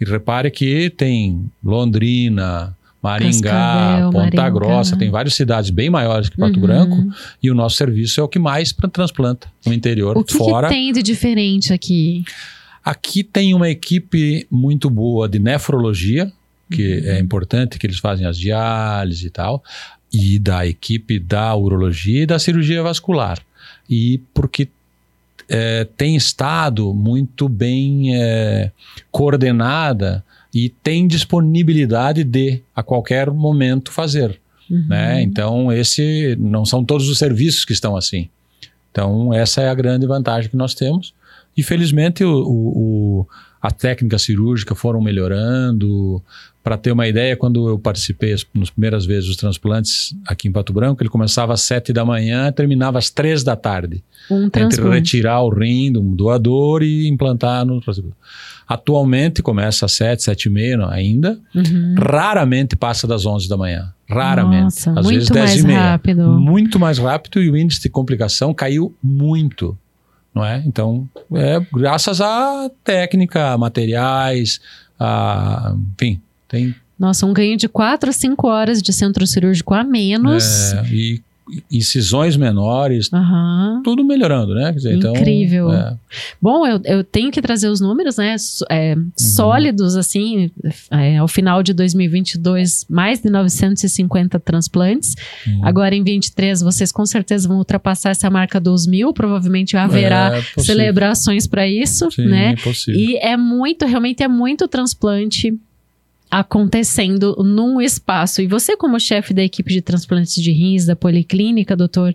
[0.00, 4.50] E repare que tem Londrina, Maringá, Cascavel, Ponta Maringá.
[4.50, 6.66] Grossa, tem várias cidades bem maiores que Pato Uhum.
[6.66, 6.96] Branco,
[7.42, 10.16] e o nosso serviço é o que mais transplanta no interior.
[10.18, 10.68] O que, que fora.
[10.68, 12.24] tem de diferente aqui?
[12.84, 16.32] Aqui tem uma equipe muito boa de nefrologia,
[16.72, 17.06] que Uhum.
[17.10, 19.62] é importante, que eles fazem as diálises e tal,
[20.12, 23.38] e da equipe da urologia e da cirurgia vascular.
[23.88, 24.68] E porque
[25.48, 28.70] é, tem estado muito bem é,
[29.10, 34.86] coordenada e tem disponibilidade de, a qualquer momento, fazer Uhum.
[34.88, 35.20] né?
[35.22, 38.28] Então, esse não são todos os serviços que estão assim.
[38.90, 41.12] Então, essa é a grande vantagem que nós temos.
[41.54, 43.26] E, felizmente, o, o- o-
[43.60, 46.22] a técnica cirúrgica foram melhorando.
[46.62, 50.52] Para ter uma ideia, quando eu participei as, nas primeiras vezes dos transplantes aqui em
[50.52, 54.44] Pato Branco, ele começava às sete da manhã e terminava às três da tarde Um
[54.44, 54.94] entre transplante.
[55.16, 57.80] retirar o rim do doador e implantar no.
[58.68, 61.38] Atualmente começa às sete, sete e meia ainda.
[61.54, 61.94] Uhum.
[61.98, 63.92] Raramente passa das 11 da manhã.
[64.08, 64.62] Raramente.
[64.62, 65.80] Nossa, Às vezes 10 mais e meia.
[65.80, 66.22] rápido.
[66.30, 69.76] Muito mais rápido e o índice de complicação caiu muito.
[70.34, 70.62] Não é?
[70.64, 74.60] Então, é graças à técnica, a materiais,
[74.98, 76.20] a, enfim,
[76.52, 80.72] tem Nossa, um ganho de 4 a 5 horas de centro cirúrgico a menos.
[80.72, 81.20] é, e
[81.70, 83.82] incisões menores, Aham.
[83.84, 84.70] tudo melhorando, né?
[84.72, 85.72] Dizer, então, Incrível.
[85.72, 85.96] é,
[86.40, 88.36] Bom, eu, eu tenho que trazer os números, né?
[88.70, 89.10] é, Uhum.
[89.16, 90.50] Sólidos, assim,
[90.90, 95.16] é, ao final de 2022, mais de 950 transplantes.
[95.46, 95.60] hum.
[95.64, 99.12] Agora, em 23, vocês com certeza vão ultrapassar essa marca dos mil.
[99.12, 102.54] Provavelmente haverá É celebrações para isso, Sim, né?
[102.58, 102.98] é possível.
[103.00, 105.52] E é muito, realmente é muito transplante
[106.32, 108.40] acontecendo num espaço.
[108.40, 112.14] E você, como chefe da equipe de transplantes de rins da Policlínica, doutor,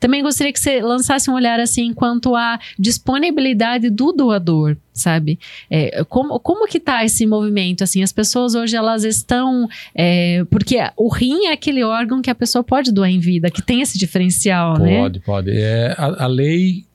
[0.00, 5.38] também gostaria que você lançasse um olhar assim quanto à disponibilidade do doador, sabe?
[5.70, 7.84] É, como, como que tá esse movimento?
[7.84, 9.68] Assim, as pessoas hoje elas estão.
[9.94, 13.60] é, porque o rim é aquele órgão que a pessoa pode doar em vida, que
[13.60, 14.98] tem esse diferencial, né?
[14.98, 15.50] Pode, pode.
[15.52, 16.86] É, a, a lei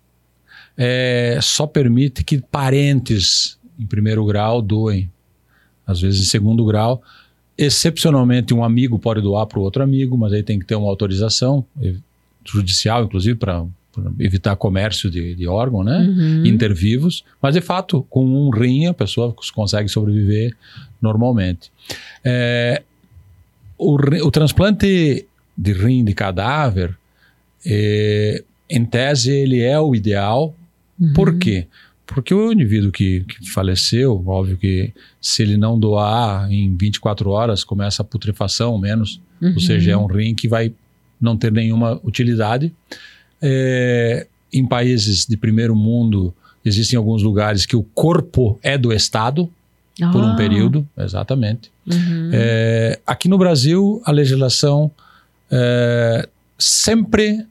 [0.76, 5.10] é, só permite que parentes em primeiro grau doem.
[5.88, 7.02] Às vezes em segundo grau.
[7.58, 10.88] Excepcionalmente, um amigo pode doar para o outro amigo, mas aí tem que ter uma
[10.88, 11.96] autorização eh,
[12.46, 13.66] judicial, inclusive, para
[14.20, 15.98] evitar comércio de, de órgão, né?
[15.98, 16.46] Uhum.
[16.46, 20.56] intervivos, mas de fato, com um rim a pessoa consegue sobreviver
[21.02, 21.72] normalmente.
[22.24, 22.84] É,
[23.78, 25.26] o, o transplante
[25.58, 26.96] de rim de cadáver,
[27.66, 30.54] é, em tese, ele é o ideal.
[31.00, 31.14] Uhum.
[31.14, 31.68] Por quê?
[31.68, 31.68] Porque
[32.34, 38.02] o indivíduo que, que faleceu, óbvio que se ele não doar em 24 horas, começa
[38.02, 39.54] a putrefação menos, Uhum.
[39.54, 40.74] ou seja, é um rim que vai
[41.22, 42.74] não ter nenhuma utilidade.
[43.42, 46.34] É, em países de primeiro mundo,
[46.66, 49.48] existem alguns lugares que o corpo é do Estado
[50.12, 50.36] por um Ah.
[50.36, 51.72] período, exatamente.
[51.86, 52.30] Uhum.
[52.34, 54.90] É, aqui no Brasil, a legislação
[55.52, 57.46] é, sempre,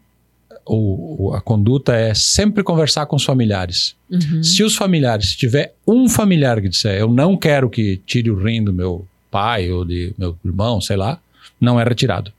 [0.67, 3.95] ou a conduta é sempre conversar com os familiares.
[4.11, 4.43] Uhum.
[4.43, 8.37] Se os familiares, se tiver um familiar que disser eu não quero que tire o
[8.43, 11.19] rim do meu pai ou de meu irmão, sei lá,
[11.61, 12.33] não é retirado.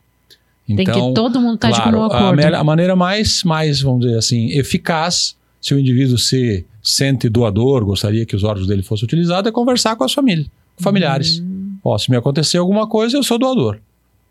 [0.67, 2.35] Tem que todo mundo estar de Claro, comum a, acordo.
[2.35, 7.85] me- a maneira mais, mais, vamos dizer assim, eficaz, se o indivíduo se sente doador,
[7.85, 11.39] gostaria que os órgãos dele fossem utilizados, é conversar com as famílias, familiares.
[11.39, 11.77] Uhum.
[11.83, 13.79] Ó, se me acontecer alguma coisa, eu sou doador.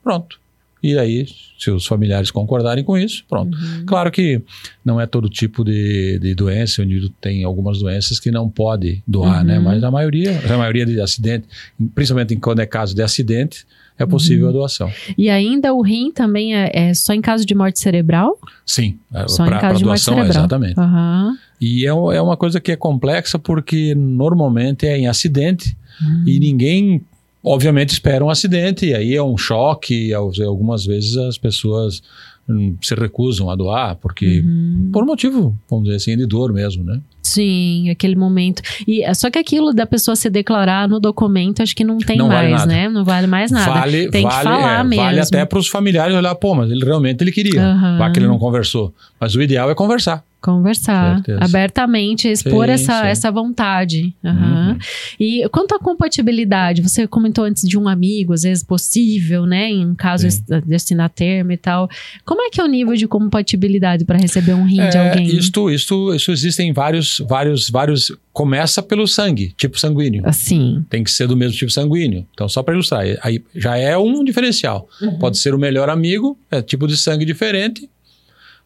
[0.03, 0.39] Pronto.
[0.83, 1.27] E aí,
[1.59, 3.57] se os familiares concordarem com isso, pronto.
[3.57, 3.85] Uhum.
[3.87, 4.41] Claro que
[4.85, 9.03] não é todo tipo de, de doença, o indivíduo tem algumas doenças que não pode
[9.07, 9.45] doar, Uhum.
[9.47, 9.59] né?
[9.59, 11.47] Mas a maioria, a maioria de acidente,
[11.95, 13.67] principalmente quando é caso de acidente,
[13.99, 14.51] é possível Uhum.
[14.51, 14.91] a doação.
[15.17, 18.39] E ainda o rim também é, é só em caso de morte cerebral?
[18.65, 20.41] Sim, Só em para caso de morte doação, cerebral.
[20.43, 20.79] exatamente.
[20.79, 21.37] Aham.
[21.59, 26.25] E é, é uma coisa que é complexa porque normalmente é em acidente Uhum.
[26.27, 27.01] e ninguém
[27.47, 32.03] obviamente esperam um acidente, e aí é um choque, e algumas vezes as pessoas
[32.49, 34.91] hum, se recusam a doar, porque Uhum.
[34.93, 37.01] por motivo, vamos dizer assim, de dor mesmo, né?
[37.23, 38.63] Sim, aquele momento.
[38.87, 42.17] E é só que aquilo da pessoa se declarar no documento, acho que não tem
[42.19, 42.67] Não vale mais, nada.
[42.73, 42.89] né?
[42.89, 43.73] Não vale mais nada.
[43.81, 45.05] Vale, Tem que vale, falar é, mesmo.
[45.05, 47.99] Vale até para os familiares olhar, pô, mas ele realmente ele queria, Aham.
[47.99, 48.95] já que ele não conversou.
[49.21, 50.25] Mas o ideal é conversar.
[50.41, 51.39] Conversar Certeza.
[51.45, 53.07] abertamente, expor Sim, essa, sim.
[53.09, 54.15] essa vontade.
[54.25, 54.71] Aham.
[54.71, 54.79] Uhum.
[55.19, 59.69] E quanto à compatibilidade, você comentou antes de um amigo, às vezes possível, né?
[59.71, 61.89] Em caso de destinar termo e tal.
[62.25, 65.27] Como é que é o nível de compatibilidade para receber um rim de É, alguém?
[65.27, 68.13] isto, isto, isso existem vários, vários, vários.
[68.33, 70.23] Começa pelo sangue, tipo sanguíneo.
[70.27, 70.85] Assim.
[70.91, 72.27] Tem que ser do mesmo tipo sanguíneo.
[72.35, 74.89] Então, só para ilustrar, aí já é um diferencial.
[75.19, 77.89] Pode ser o melhor amigo, é tipo de sangue diferente.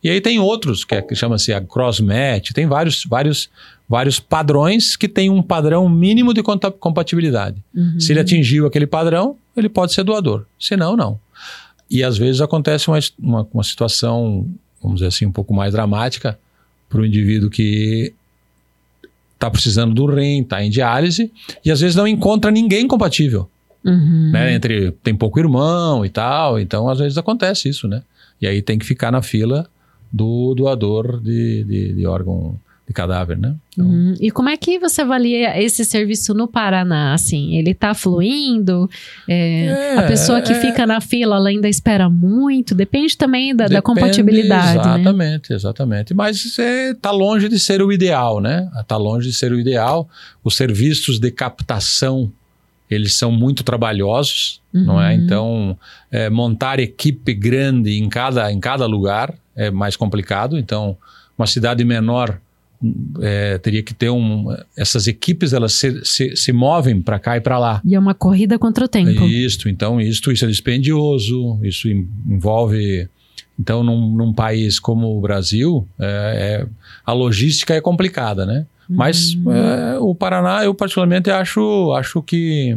[0.03, 3.51] E aí tem outros, que, é, que chama-se a cross-match, tem vários, vários,
[3.89, 7.63] vários padrões que tem um padrão mínimo de compatibilidade.
[7.75, 8.01] Uhum.
[8.01, 10.47] Se ele atingiu aquele padrão, ele pode ser doador.
[10.59, 11.21] Se não, não.
[11.91, 14.47] E às vezes acontece uma, uma, uma situação,
[14.83, 16.39] vamos dizer assim, um pouco mais dramática
[16.89, 18.15] para o indivíduo que
[19.35, 21.31] está precisando do rim, está em diálise,
[21.65, 23.49] e às vezes não encontra ninguém compatível.
[23.85, 24.31] Uhum.
[24.33, 24.55] Né?
[24.55, 28.03] Entre, tem pouco irmão e tal, então às vezes acontece isso, né?
[28.41, 29.69] E aí tem que ficar na fila
[30.13, 32.59] do doador de, de, de órgão
[32.91, 33.55] de cadáver, né?
[33.73, 34.15] Então, Uhum.
[34.21, 37.15] E como é que você avalia esse serviço no Paraná?
[37.15, 38.91] Assim, ele tá fluindo?
[39.29, 40.61] É, É, a pessoa que é.
[40.61, 42.75] fica na fila, ela ainda espera muito?
[42.75, 44.95] Depende também da, da Depende, compatibilidade, né?
[44.97, 46.15] Exatamente, exatamente.
[46.15, 48.69] Mas está longe de ser o ideal, né?
[48.81, 50.09] Está longe de ser o ideal.
[50.43, 52.31] Os serviços de captação,
[52.91, 55.15] eles são muito trabalhosos, não é?
[55.15, 55.23] Uhum.
[55.23, 55.79] Então,
[56.11, 59.33] é, montar equipe grande em cada, em cada lugar
[59.67, 60.59] é mais complicado.
[60.59, 60.97] Então,
[61.37, 62.39] uma cidade menor
[63.21, 64.47] é, teria que ter um...
[64.77, 67.81] Essas equipes, elas se, se, se movem para cá e para lá.
[67.85, 69.25] E é uma corrida contra o tempo.
[69.27, 71.89] Isto, então, isto, isso é dispendioso, isso
[72.27, 73.09] envolve.
[73.59, 76.67] Então, num, num país como o Brasil, é, é-
[77.05, 78.67] a logística é complicada, né?
[78.93, 79.53] Mas Uhum.
[79.53, 82.77] é, o Paraná, eu particularmente acho, acho que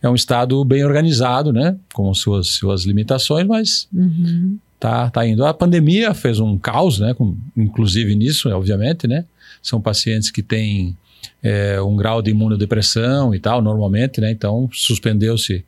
[0.00, 1.76] é um estado bem organizado, né?
[1.92, 4.56] Com suas, suas limitações, mas Uhum.
[4.80, 5.44] Tá, tá indo.
[5.44, 7.12] A pandemia fez um caos, né?
[7.12, 9.26] Com, inclusive nisso, obviamente, né?
[9.62, 10.96] São pacientes que têm
[11.42, 14.30] é, um grau de imunodepressão e tal, normalmente, né?
[14.30, 15.62] Então, suspendeu-se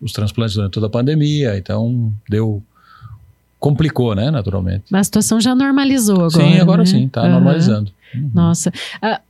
[0.00, 2.62] os transplantes durante toda a pandemia, então deu...
[3.60, 4.30] complicou, né?
[4.30, 4.84] Naturalmente.
[4.90, 6.30] Mas a situação já normalizou agora.
[6.30, 6.86] sim, agora né?
[6.86, 7.30] sim, tá Aham.
[7.32, 7.92] normalizando.
[8.14, 8.30] Uhum.
[8.34, 8.72] Nossa.
[9.00, 9.20] Ah,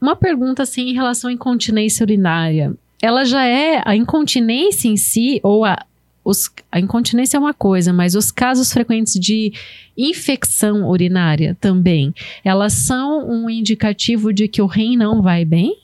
[0.00, 2.72] uma pergunta assim em relação à incontinência urinária.
[3.02, 5.84] Ela já é a incontinência em si, ou a,
[6.24, 9.52] os, a incontinência é uma coisa, mas os casos frequentes de
[9.96, 15.76] infecção urinária também, elas são um indicativo de que o rim não vai bem?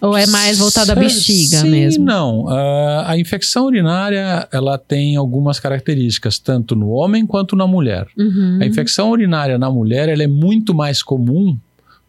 [0.00, 2.04] Ou é mais voltado à bexiga sim, mesmo?
[2.04, 2.48] não.
[2.48, 8.06] Ah, a infecção urinária, ela tem algumas características, tanto no homem quanto na mulher.
[8.16, 8.58] Uhum.
[8.62, 11.58] A infecção urinária na mulher ela é muito mais comum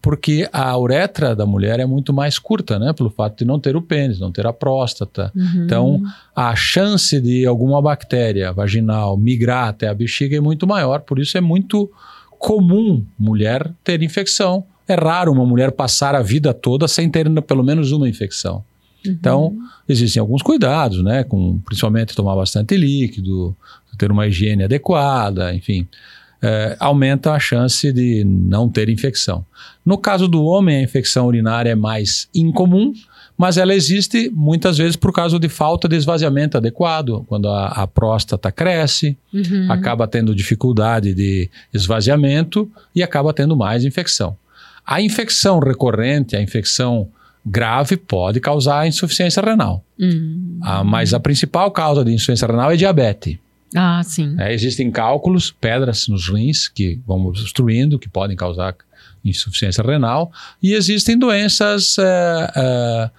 [0.06, 2.94] porque a uretra da mulher é muito mais curta, né?
[2.94, 5.32] Pelo fato de não ter o pênis, não ter a próstata.
[5.36, 5.64] Uhum.
[5.66, 6.04] Então,
[6.36, 11.00] a chance de alguma bactéria vaginal migrar até a bexiga é muito maior.
[11.00, 11.92] Por isso é muito
[12.38, 14.64] comum mulher ter infecção.
[14.88, 18.64] É raro uma mulher passar a vida toda sem ter pelo menos uma infecção.
[19.04, 19.12] Uhum.
[19.12, 19.58] Então,
[19.90, 21.24] existem alguns cuidados, né?
[21.24, 23.58] Com, principalmente tomar bastante líquido,
[23.98, 25.88] ter uma higiene adequada, enfim.
[26.46, 29.44] É, aumenta a chance de não ter infecção.
[29.86, 32.94] No caso do homem, a infecção urinária é mais incomum,
[33.38, 37.26] mas ela existe muitas vezes por causa de falta de esvaziamento adequado.
[37.28, 39.70] Quando a, a próstata cresce, Uhum.
[39.70, 44.38] acaba tendo dificuldade de esvaziamento e acaba tendo mais infecção.
[44.86, 47.08] A infecção recorrente, a infecção
[47.46, 49.84] grave, pode causar insuficiência renal.
[50.00, 50.60] Uhum.
[50.62, 53.38] Ah, mas a principal causa de insuficiência renal é diabetes.
[53.76, 54.36] Ah, sim.
[54.40, 58.76] É, existem cálculos, pedras nos rins que vão obstruindo, que podem causar
[59.24, 60.32] insuficiência renal,
[60.64, 63.10] e existem doenças, eh, eh,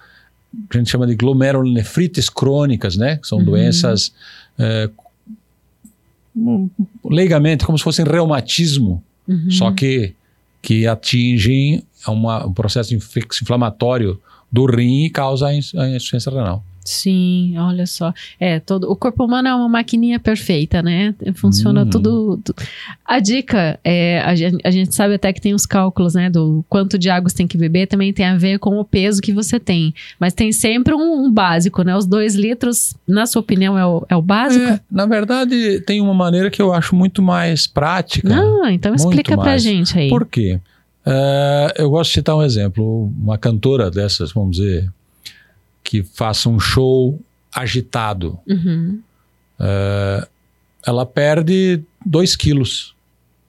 [0.69, 3.17] que a gente chama de glomerulonefrites crônicas, né?
[3.17, 3.45] Que são Uhum.
[3.45, 4.13] doenças,
[4.57, 4.89] eh,
[6.35, 6.69] hum,
[7.05, 9.51] leigamente, como se fossem reumatismo, Uhum.
[9.51, 10.13] só que,
[10.61, 12.95] que atingem uma- um processo
[13.41, 14.19] inflamatório
[14.51, 16.63] do rim e causa a insuficiência renal.
[16.89, 18.13] Sim, olha só.
[18.39, 21.13] É, todo, o corpo humano é uma maquininha perfeita, né?
[21.35, 21.89] Funciona Hum.
[21.89, 22.55] tudo, tu-
[23.05, 26.29] A dica, é, a, gente, a gente sabe até que tem os cálculos, né?
[26.29, 29.21] Do quanto de água você tem que beber, também tem a ver com o peso
[29.21, 29.93] que você tem.
[30.19, 31.95] Mas tem sempre um, um básico, né?
[31.95, 34.65] Os dois litros, na sua opinião, é o, é o básico?
[34.65, 38.29] É, na verdade, tem uma maneira que eu acho muito mais prática.
[38.29, 39.61] Não, então explica pra mais.
[39.63, 40.09] gente aí.
[40.09, 40.59] Por quê?
[41.05, 43.11] Eh, eu gosto de citar um exemplo.
[43.21, 44.89] Uma cantora dessas, vamos dizer,
[45.87, 47.17] que faça um show
[47.55, 48.99] agitado, Uhum.
[49.57, 50.27] eh,
[50.85, 52.93] ela perde 2 quilos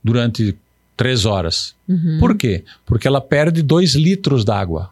[0.04, 0.56] durante
[0.96, 1.74] 3 horas.
[1.88, 2.18] Uhum.
[2.20, 2.64] Por quê?
[2.86, 4.90] Porque ela perde 2 litros d'água.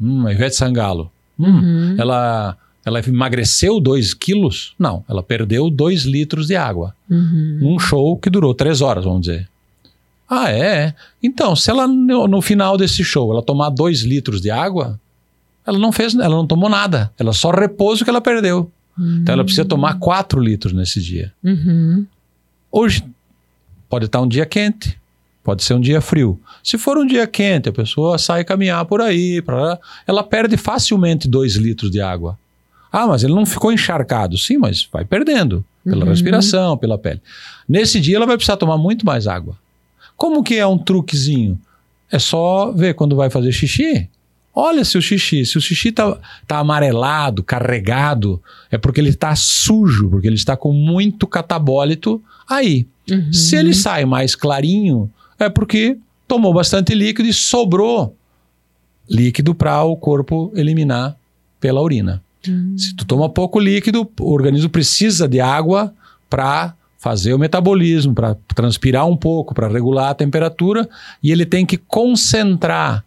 [0.00, 1.10] Hum, a Ivete Sangalo.
[1.36, 1.96] Hum, Uhum.
[1.98, 4.72] ela, ela emagreceu 2 quilos?
[4.78, 6.94] Não, ela perdeu 2 litros de água.
[7.10, 7.58] Uhum.
[7.60, 9.48] Num show que durou 3 horas, vamos dizer.
[10.28, 10.94] Ah, é?
[11.20, 14.98] Então, se ela no, no final desse show ela tomar 2 litros de água,
[15.70, 17.10] ela não fez, ela não tomou nada.
[17.18, 18.70] Ela só repôs o que ela perdeu.
[18.98, 21.32] Então ela precisa tomar 4 litros nesse dia.
[21.42, 22.04] Uhum.
[22.70, 23.02] Hoje
[23.88, 24.98] pode estar um dia quente,
[25.42, 26.38] pode ser um dia frio.
[26.62, 31.26] Se for um dia quente, a pessoa sai caminhar por aí, pra ela perde facilmente
[31.28, 32.38] 2 litros de água.
[32.92, 34.36] Ah, mas ele não ficou encharcado.
[34.36, 36.10] Sim, mas vai perdendo pela Uhum.
[36.10, 37.22] respiração, pela pele.
[37.66, 39.56] Nesse dia ela vai precisar tomar muito mais água.
[40.16, 41.58] Como que é um truquezinho?
[42.12, 44.08] É só ver quando vai fazer xixi.
[44.62, 49.34] Olha se o xixi, se o xixi tá, tá amarelado, carregado, é porque ele está
[49.34, 52.86] sujo, porque ele está com muito catabólito aí.
[53.10, 53.32] Uhum.
[53.32, 55.96] Se ele sai mais clarinho, é porque
[56.28, 58.14] tomou bastante líquido e sobrou
[59.08, 61.16] líquido para o corpo eliminar
[61.58, 62.22] pela urina.
[62.46, 62.76] Uhum.
[62.76, 65.90] Se tu toma pouco líquido, o organismo precisa de água
[66.28, 70.86] para fazer o metabolismo, para transpirar um pouco, para regular a temperatura,
[71.22, 73.02] e ele tem que concentrar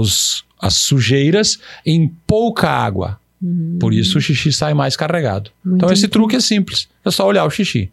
[0.00, 3.18] os, as sujeiras em pouca água.
[3.42, 3.76] Uhum.
[3.80, 5.50] Por isso o xixi sai mais carregado.
[5.64, 7.90] Muito então esse truque é simples, é só olhar o xixi.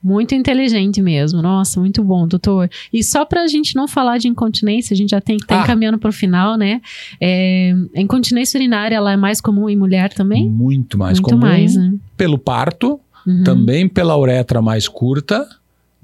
[0.00, 1.42] Muito inteligente mesmo.
[1.42, 2.70] Nossa, muito bom, doutor.
[2.92, 5.64] E só pra gente não falar de incontinência, a gente já tem que estar Ah.
[5.64, 6.80] encaminhando pro final, né?
[7.20, 10.48] É, a incontinência urinária, ela é mais comum em mulher também?
[10.48, 11.92] Muito mais muito comum mais, né?
[12.16, 13.42] pelo parto, Uhum.
[13.42, 15.44] também pela uretra mais curta,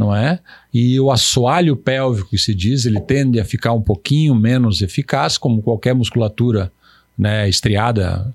[0.02, 0.40] não é?
[0.74, 5.38] E o assoalho pélvico que se diz, ele tende a ficar um pouquinho menos eficaz,
[5.38, 6.72] como qualquer musculatura,
[7.16, 8.34] né, estriada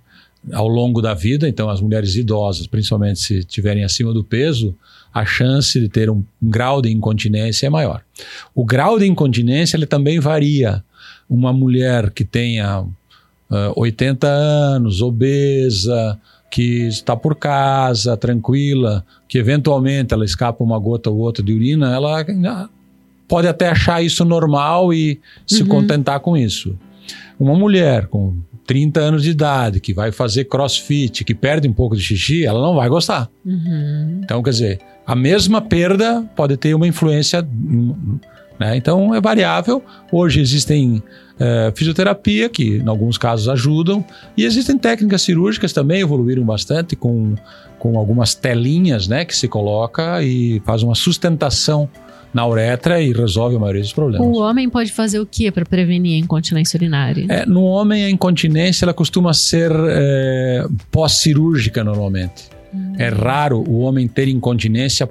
[0.54, 1.50] ao longo da vida.
[1.50, 4.74] Então, as mulheres idosas, principalmente se estiverem acima do peso,
[5.14, 8.02] a chance de ter um, grau de incontinência é maior.
[8.56, 10.82] O grau de incontinência ele também varia.
[11.30, 12.86] Uma mulher que tenha
[13.50, 16.18] ah, 80 anos, obesa,
[16.50, 21.94] que está por casa, tranquila, que eventualmente ela escapa uma gota ou outra de urina,
[21.94, 22.70] ela ah,
[23.28, 25.68] pode até achar isso normal e se Uhum.
[25.70, 26.78] contentar com isso.
[27.40, 28.36] Uma mulher com
[28.66, 32.62] 30 anos de idade, que vai fazer crossfit, que perde um pouco de xixi, ela
[32.62, 33.30] não vai gostar.
[33.46, 34.22] Uhum.
[34.24, 37.48] Então, quer dizer, a mesma perda pode ter uma influência.
[38.60, 38.78] Hum, Né?
[38.78, 39.84] Então, é variável.
[40.12, 41.02] Hoje existem
[41.40, 44.04] eh, fisioterapia, que em alguns casos ajudam,
[44.36, 47.36] e existem técnicas cirúrgicas também, evoluíram bastante, com,
[47.78, 51.88] com algumas telinhas né, que se coloca e faz uma sustentação
[52.34, 54.28] na uretra e resolve a maioria dos problemas.
[54.28, 57.26] O homem pode fazer o que para prevenir a incontinência urinária?
[57.30, 62.50] É, no homem, a incontinência ela costuma ser é, pós-cirúrgica normalmente.
[62.98, 65.10] É raro o homem ter incontinência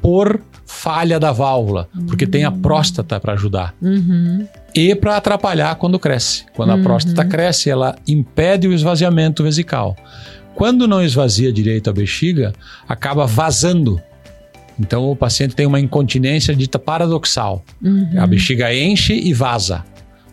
[0.00, 0.40] por
[0.72, 4.46] falha da válvula, porque tem a próstata para ajudar Uhum.
[4.74, 6.44] e para atrapalhar quando cresce.
[6.54, 6.82] Quando a Uhum.
[6.82, 9.96] próstata cresce, ela impede o esvaziamento vesical.
[10.54, 12.52] Quando não esvazia direito a bexiga,
[12.88, 14.00] acaba vazando.
[14.78, 17.64] Então o paciente tem uma incontinência dita paradoxal.
[17.82, 18.08] Uhum.
[18.16, 19.84] A bexiga enche e vaza.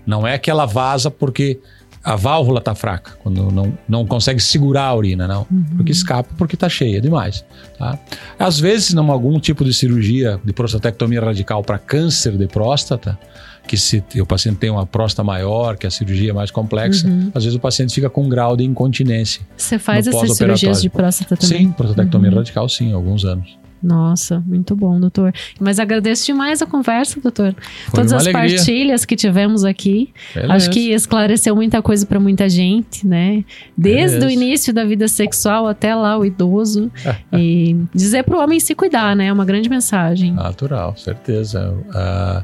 [0.05, 1.59] Não é que ela vaza porque
[2.07, 5.45] a válvula está fraca, quando não, não consegue segurar a urina, não.
[5.75, 7.43] Porque escapa porque está cheia demais.
[7.77, 7.99] Tá?
[8.39, 13.19] Às vezes, em algum tipo de cirurgia de prostatectomia radical para câncer de próstata,
[13.67, 17.29] que se o paciente tem uma próstata maior, que a cirurgia é mais complexa, Uhum.
[17.35, 19.41] às vezes o paciente fica com um grau de incontinência.
[19.57, 21.57] Você faz essas cirurgias de próstata também?
[21.65, 23.57] Sim, prostatectomia radical, sim, alguns anos.
[23.87, 25.33] Nossa, muito bom, doutor.
[25.61, 27.55] Mas agradeço demais a conversa, doutor.
[27.85, 28.57] Foi Todas as alegria.
[28.57, 30.13] partilhas que tivemos aqui.
[30.35, 30.53] Beleza.
[30.53, 33.45] Acho que esclareceu muita coisa para muita gente, né?
[33.77, 34.27] Desde Beleza.
[34.27, 36.91] o início da vida sexual até lá o idoso.
[37.31, 39.27] e dizer para o homem se cuidar, né?
[39.27, 40.33] É uma grande mensagem.
[40.33, 41.73] Natural, certeza.
[41.93, 42.43] Ah,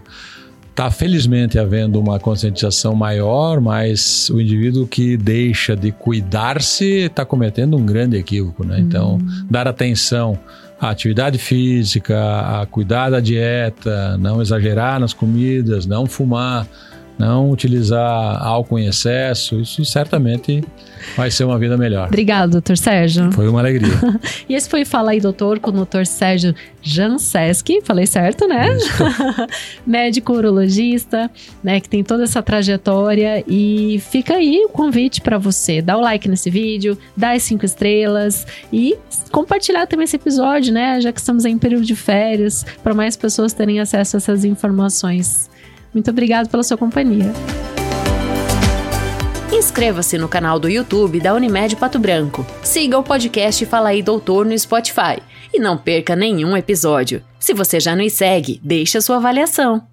[0.75, 7.77] Tá felizmente havendo uma conscientização maior, mas o indivíduo que deixa de cuidar-se está cometendo
[7.77, 8.79] um grande equívoco, né?
[8.79, 10.35] Então, dar atenção
[10.83, 16.67] à atividade física, a cuidar da dieta, não exagerar nas comidas, não fumar,
[17.17, 20.63] não utilizar álcool em excesso, isso certamente
[21.15, 22.07] vai ser uma vida melhor.
[22.07, 23.31] Obrigado, doutor Sérgio.
[23.31, 23.93] Foi uma alegria.
[24.47, 28.77] E esse foi Fala aí, doutor, com o doutor Sérgio Janseski, falei certo, né?
[29.87, 31.31] Médico urologista,
[31.63, 36.01] né, que tem toda essa trajetória e fica aí o convite para você, dá o
[36.01, 38.97] like nesse vídeo, dá as cinco estrelas e
[39.31, 43.53] compartilhar também esse episódio, né, já que estamos em período de férias, para mais pessoas
[43.53, 45.49] terem acesso a essas informações.
[45.93, 47.31] Muito obrigado pela sua companhia.
[49.51, 52.45] Inscreva-se no canal do YouTube da Unimed Pato Branco.
[52.63, 55.21] Siga o podcast Fala aí Doutor no Spotify
[55.53, 57.23] e não perca nenhum episódio.
[57.39, 59.92] Se você já nos segue, deixe a sua avaliação.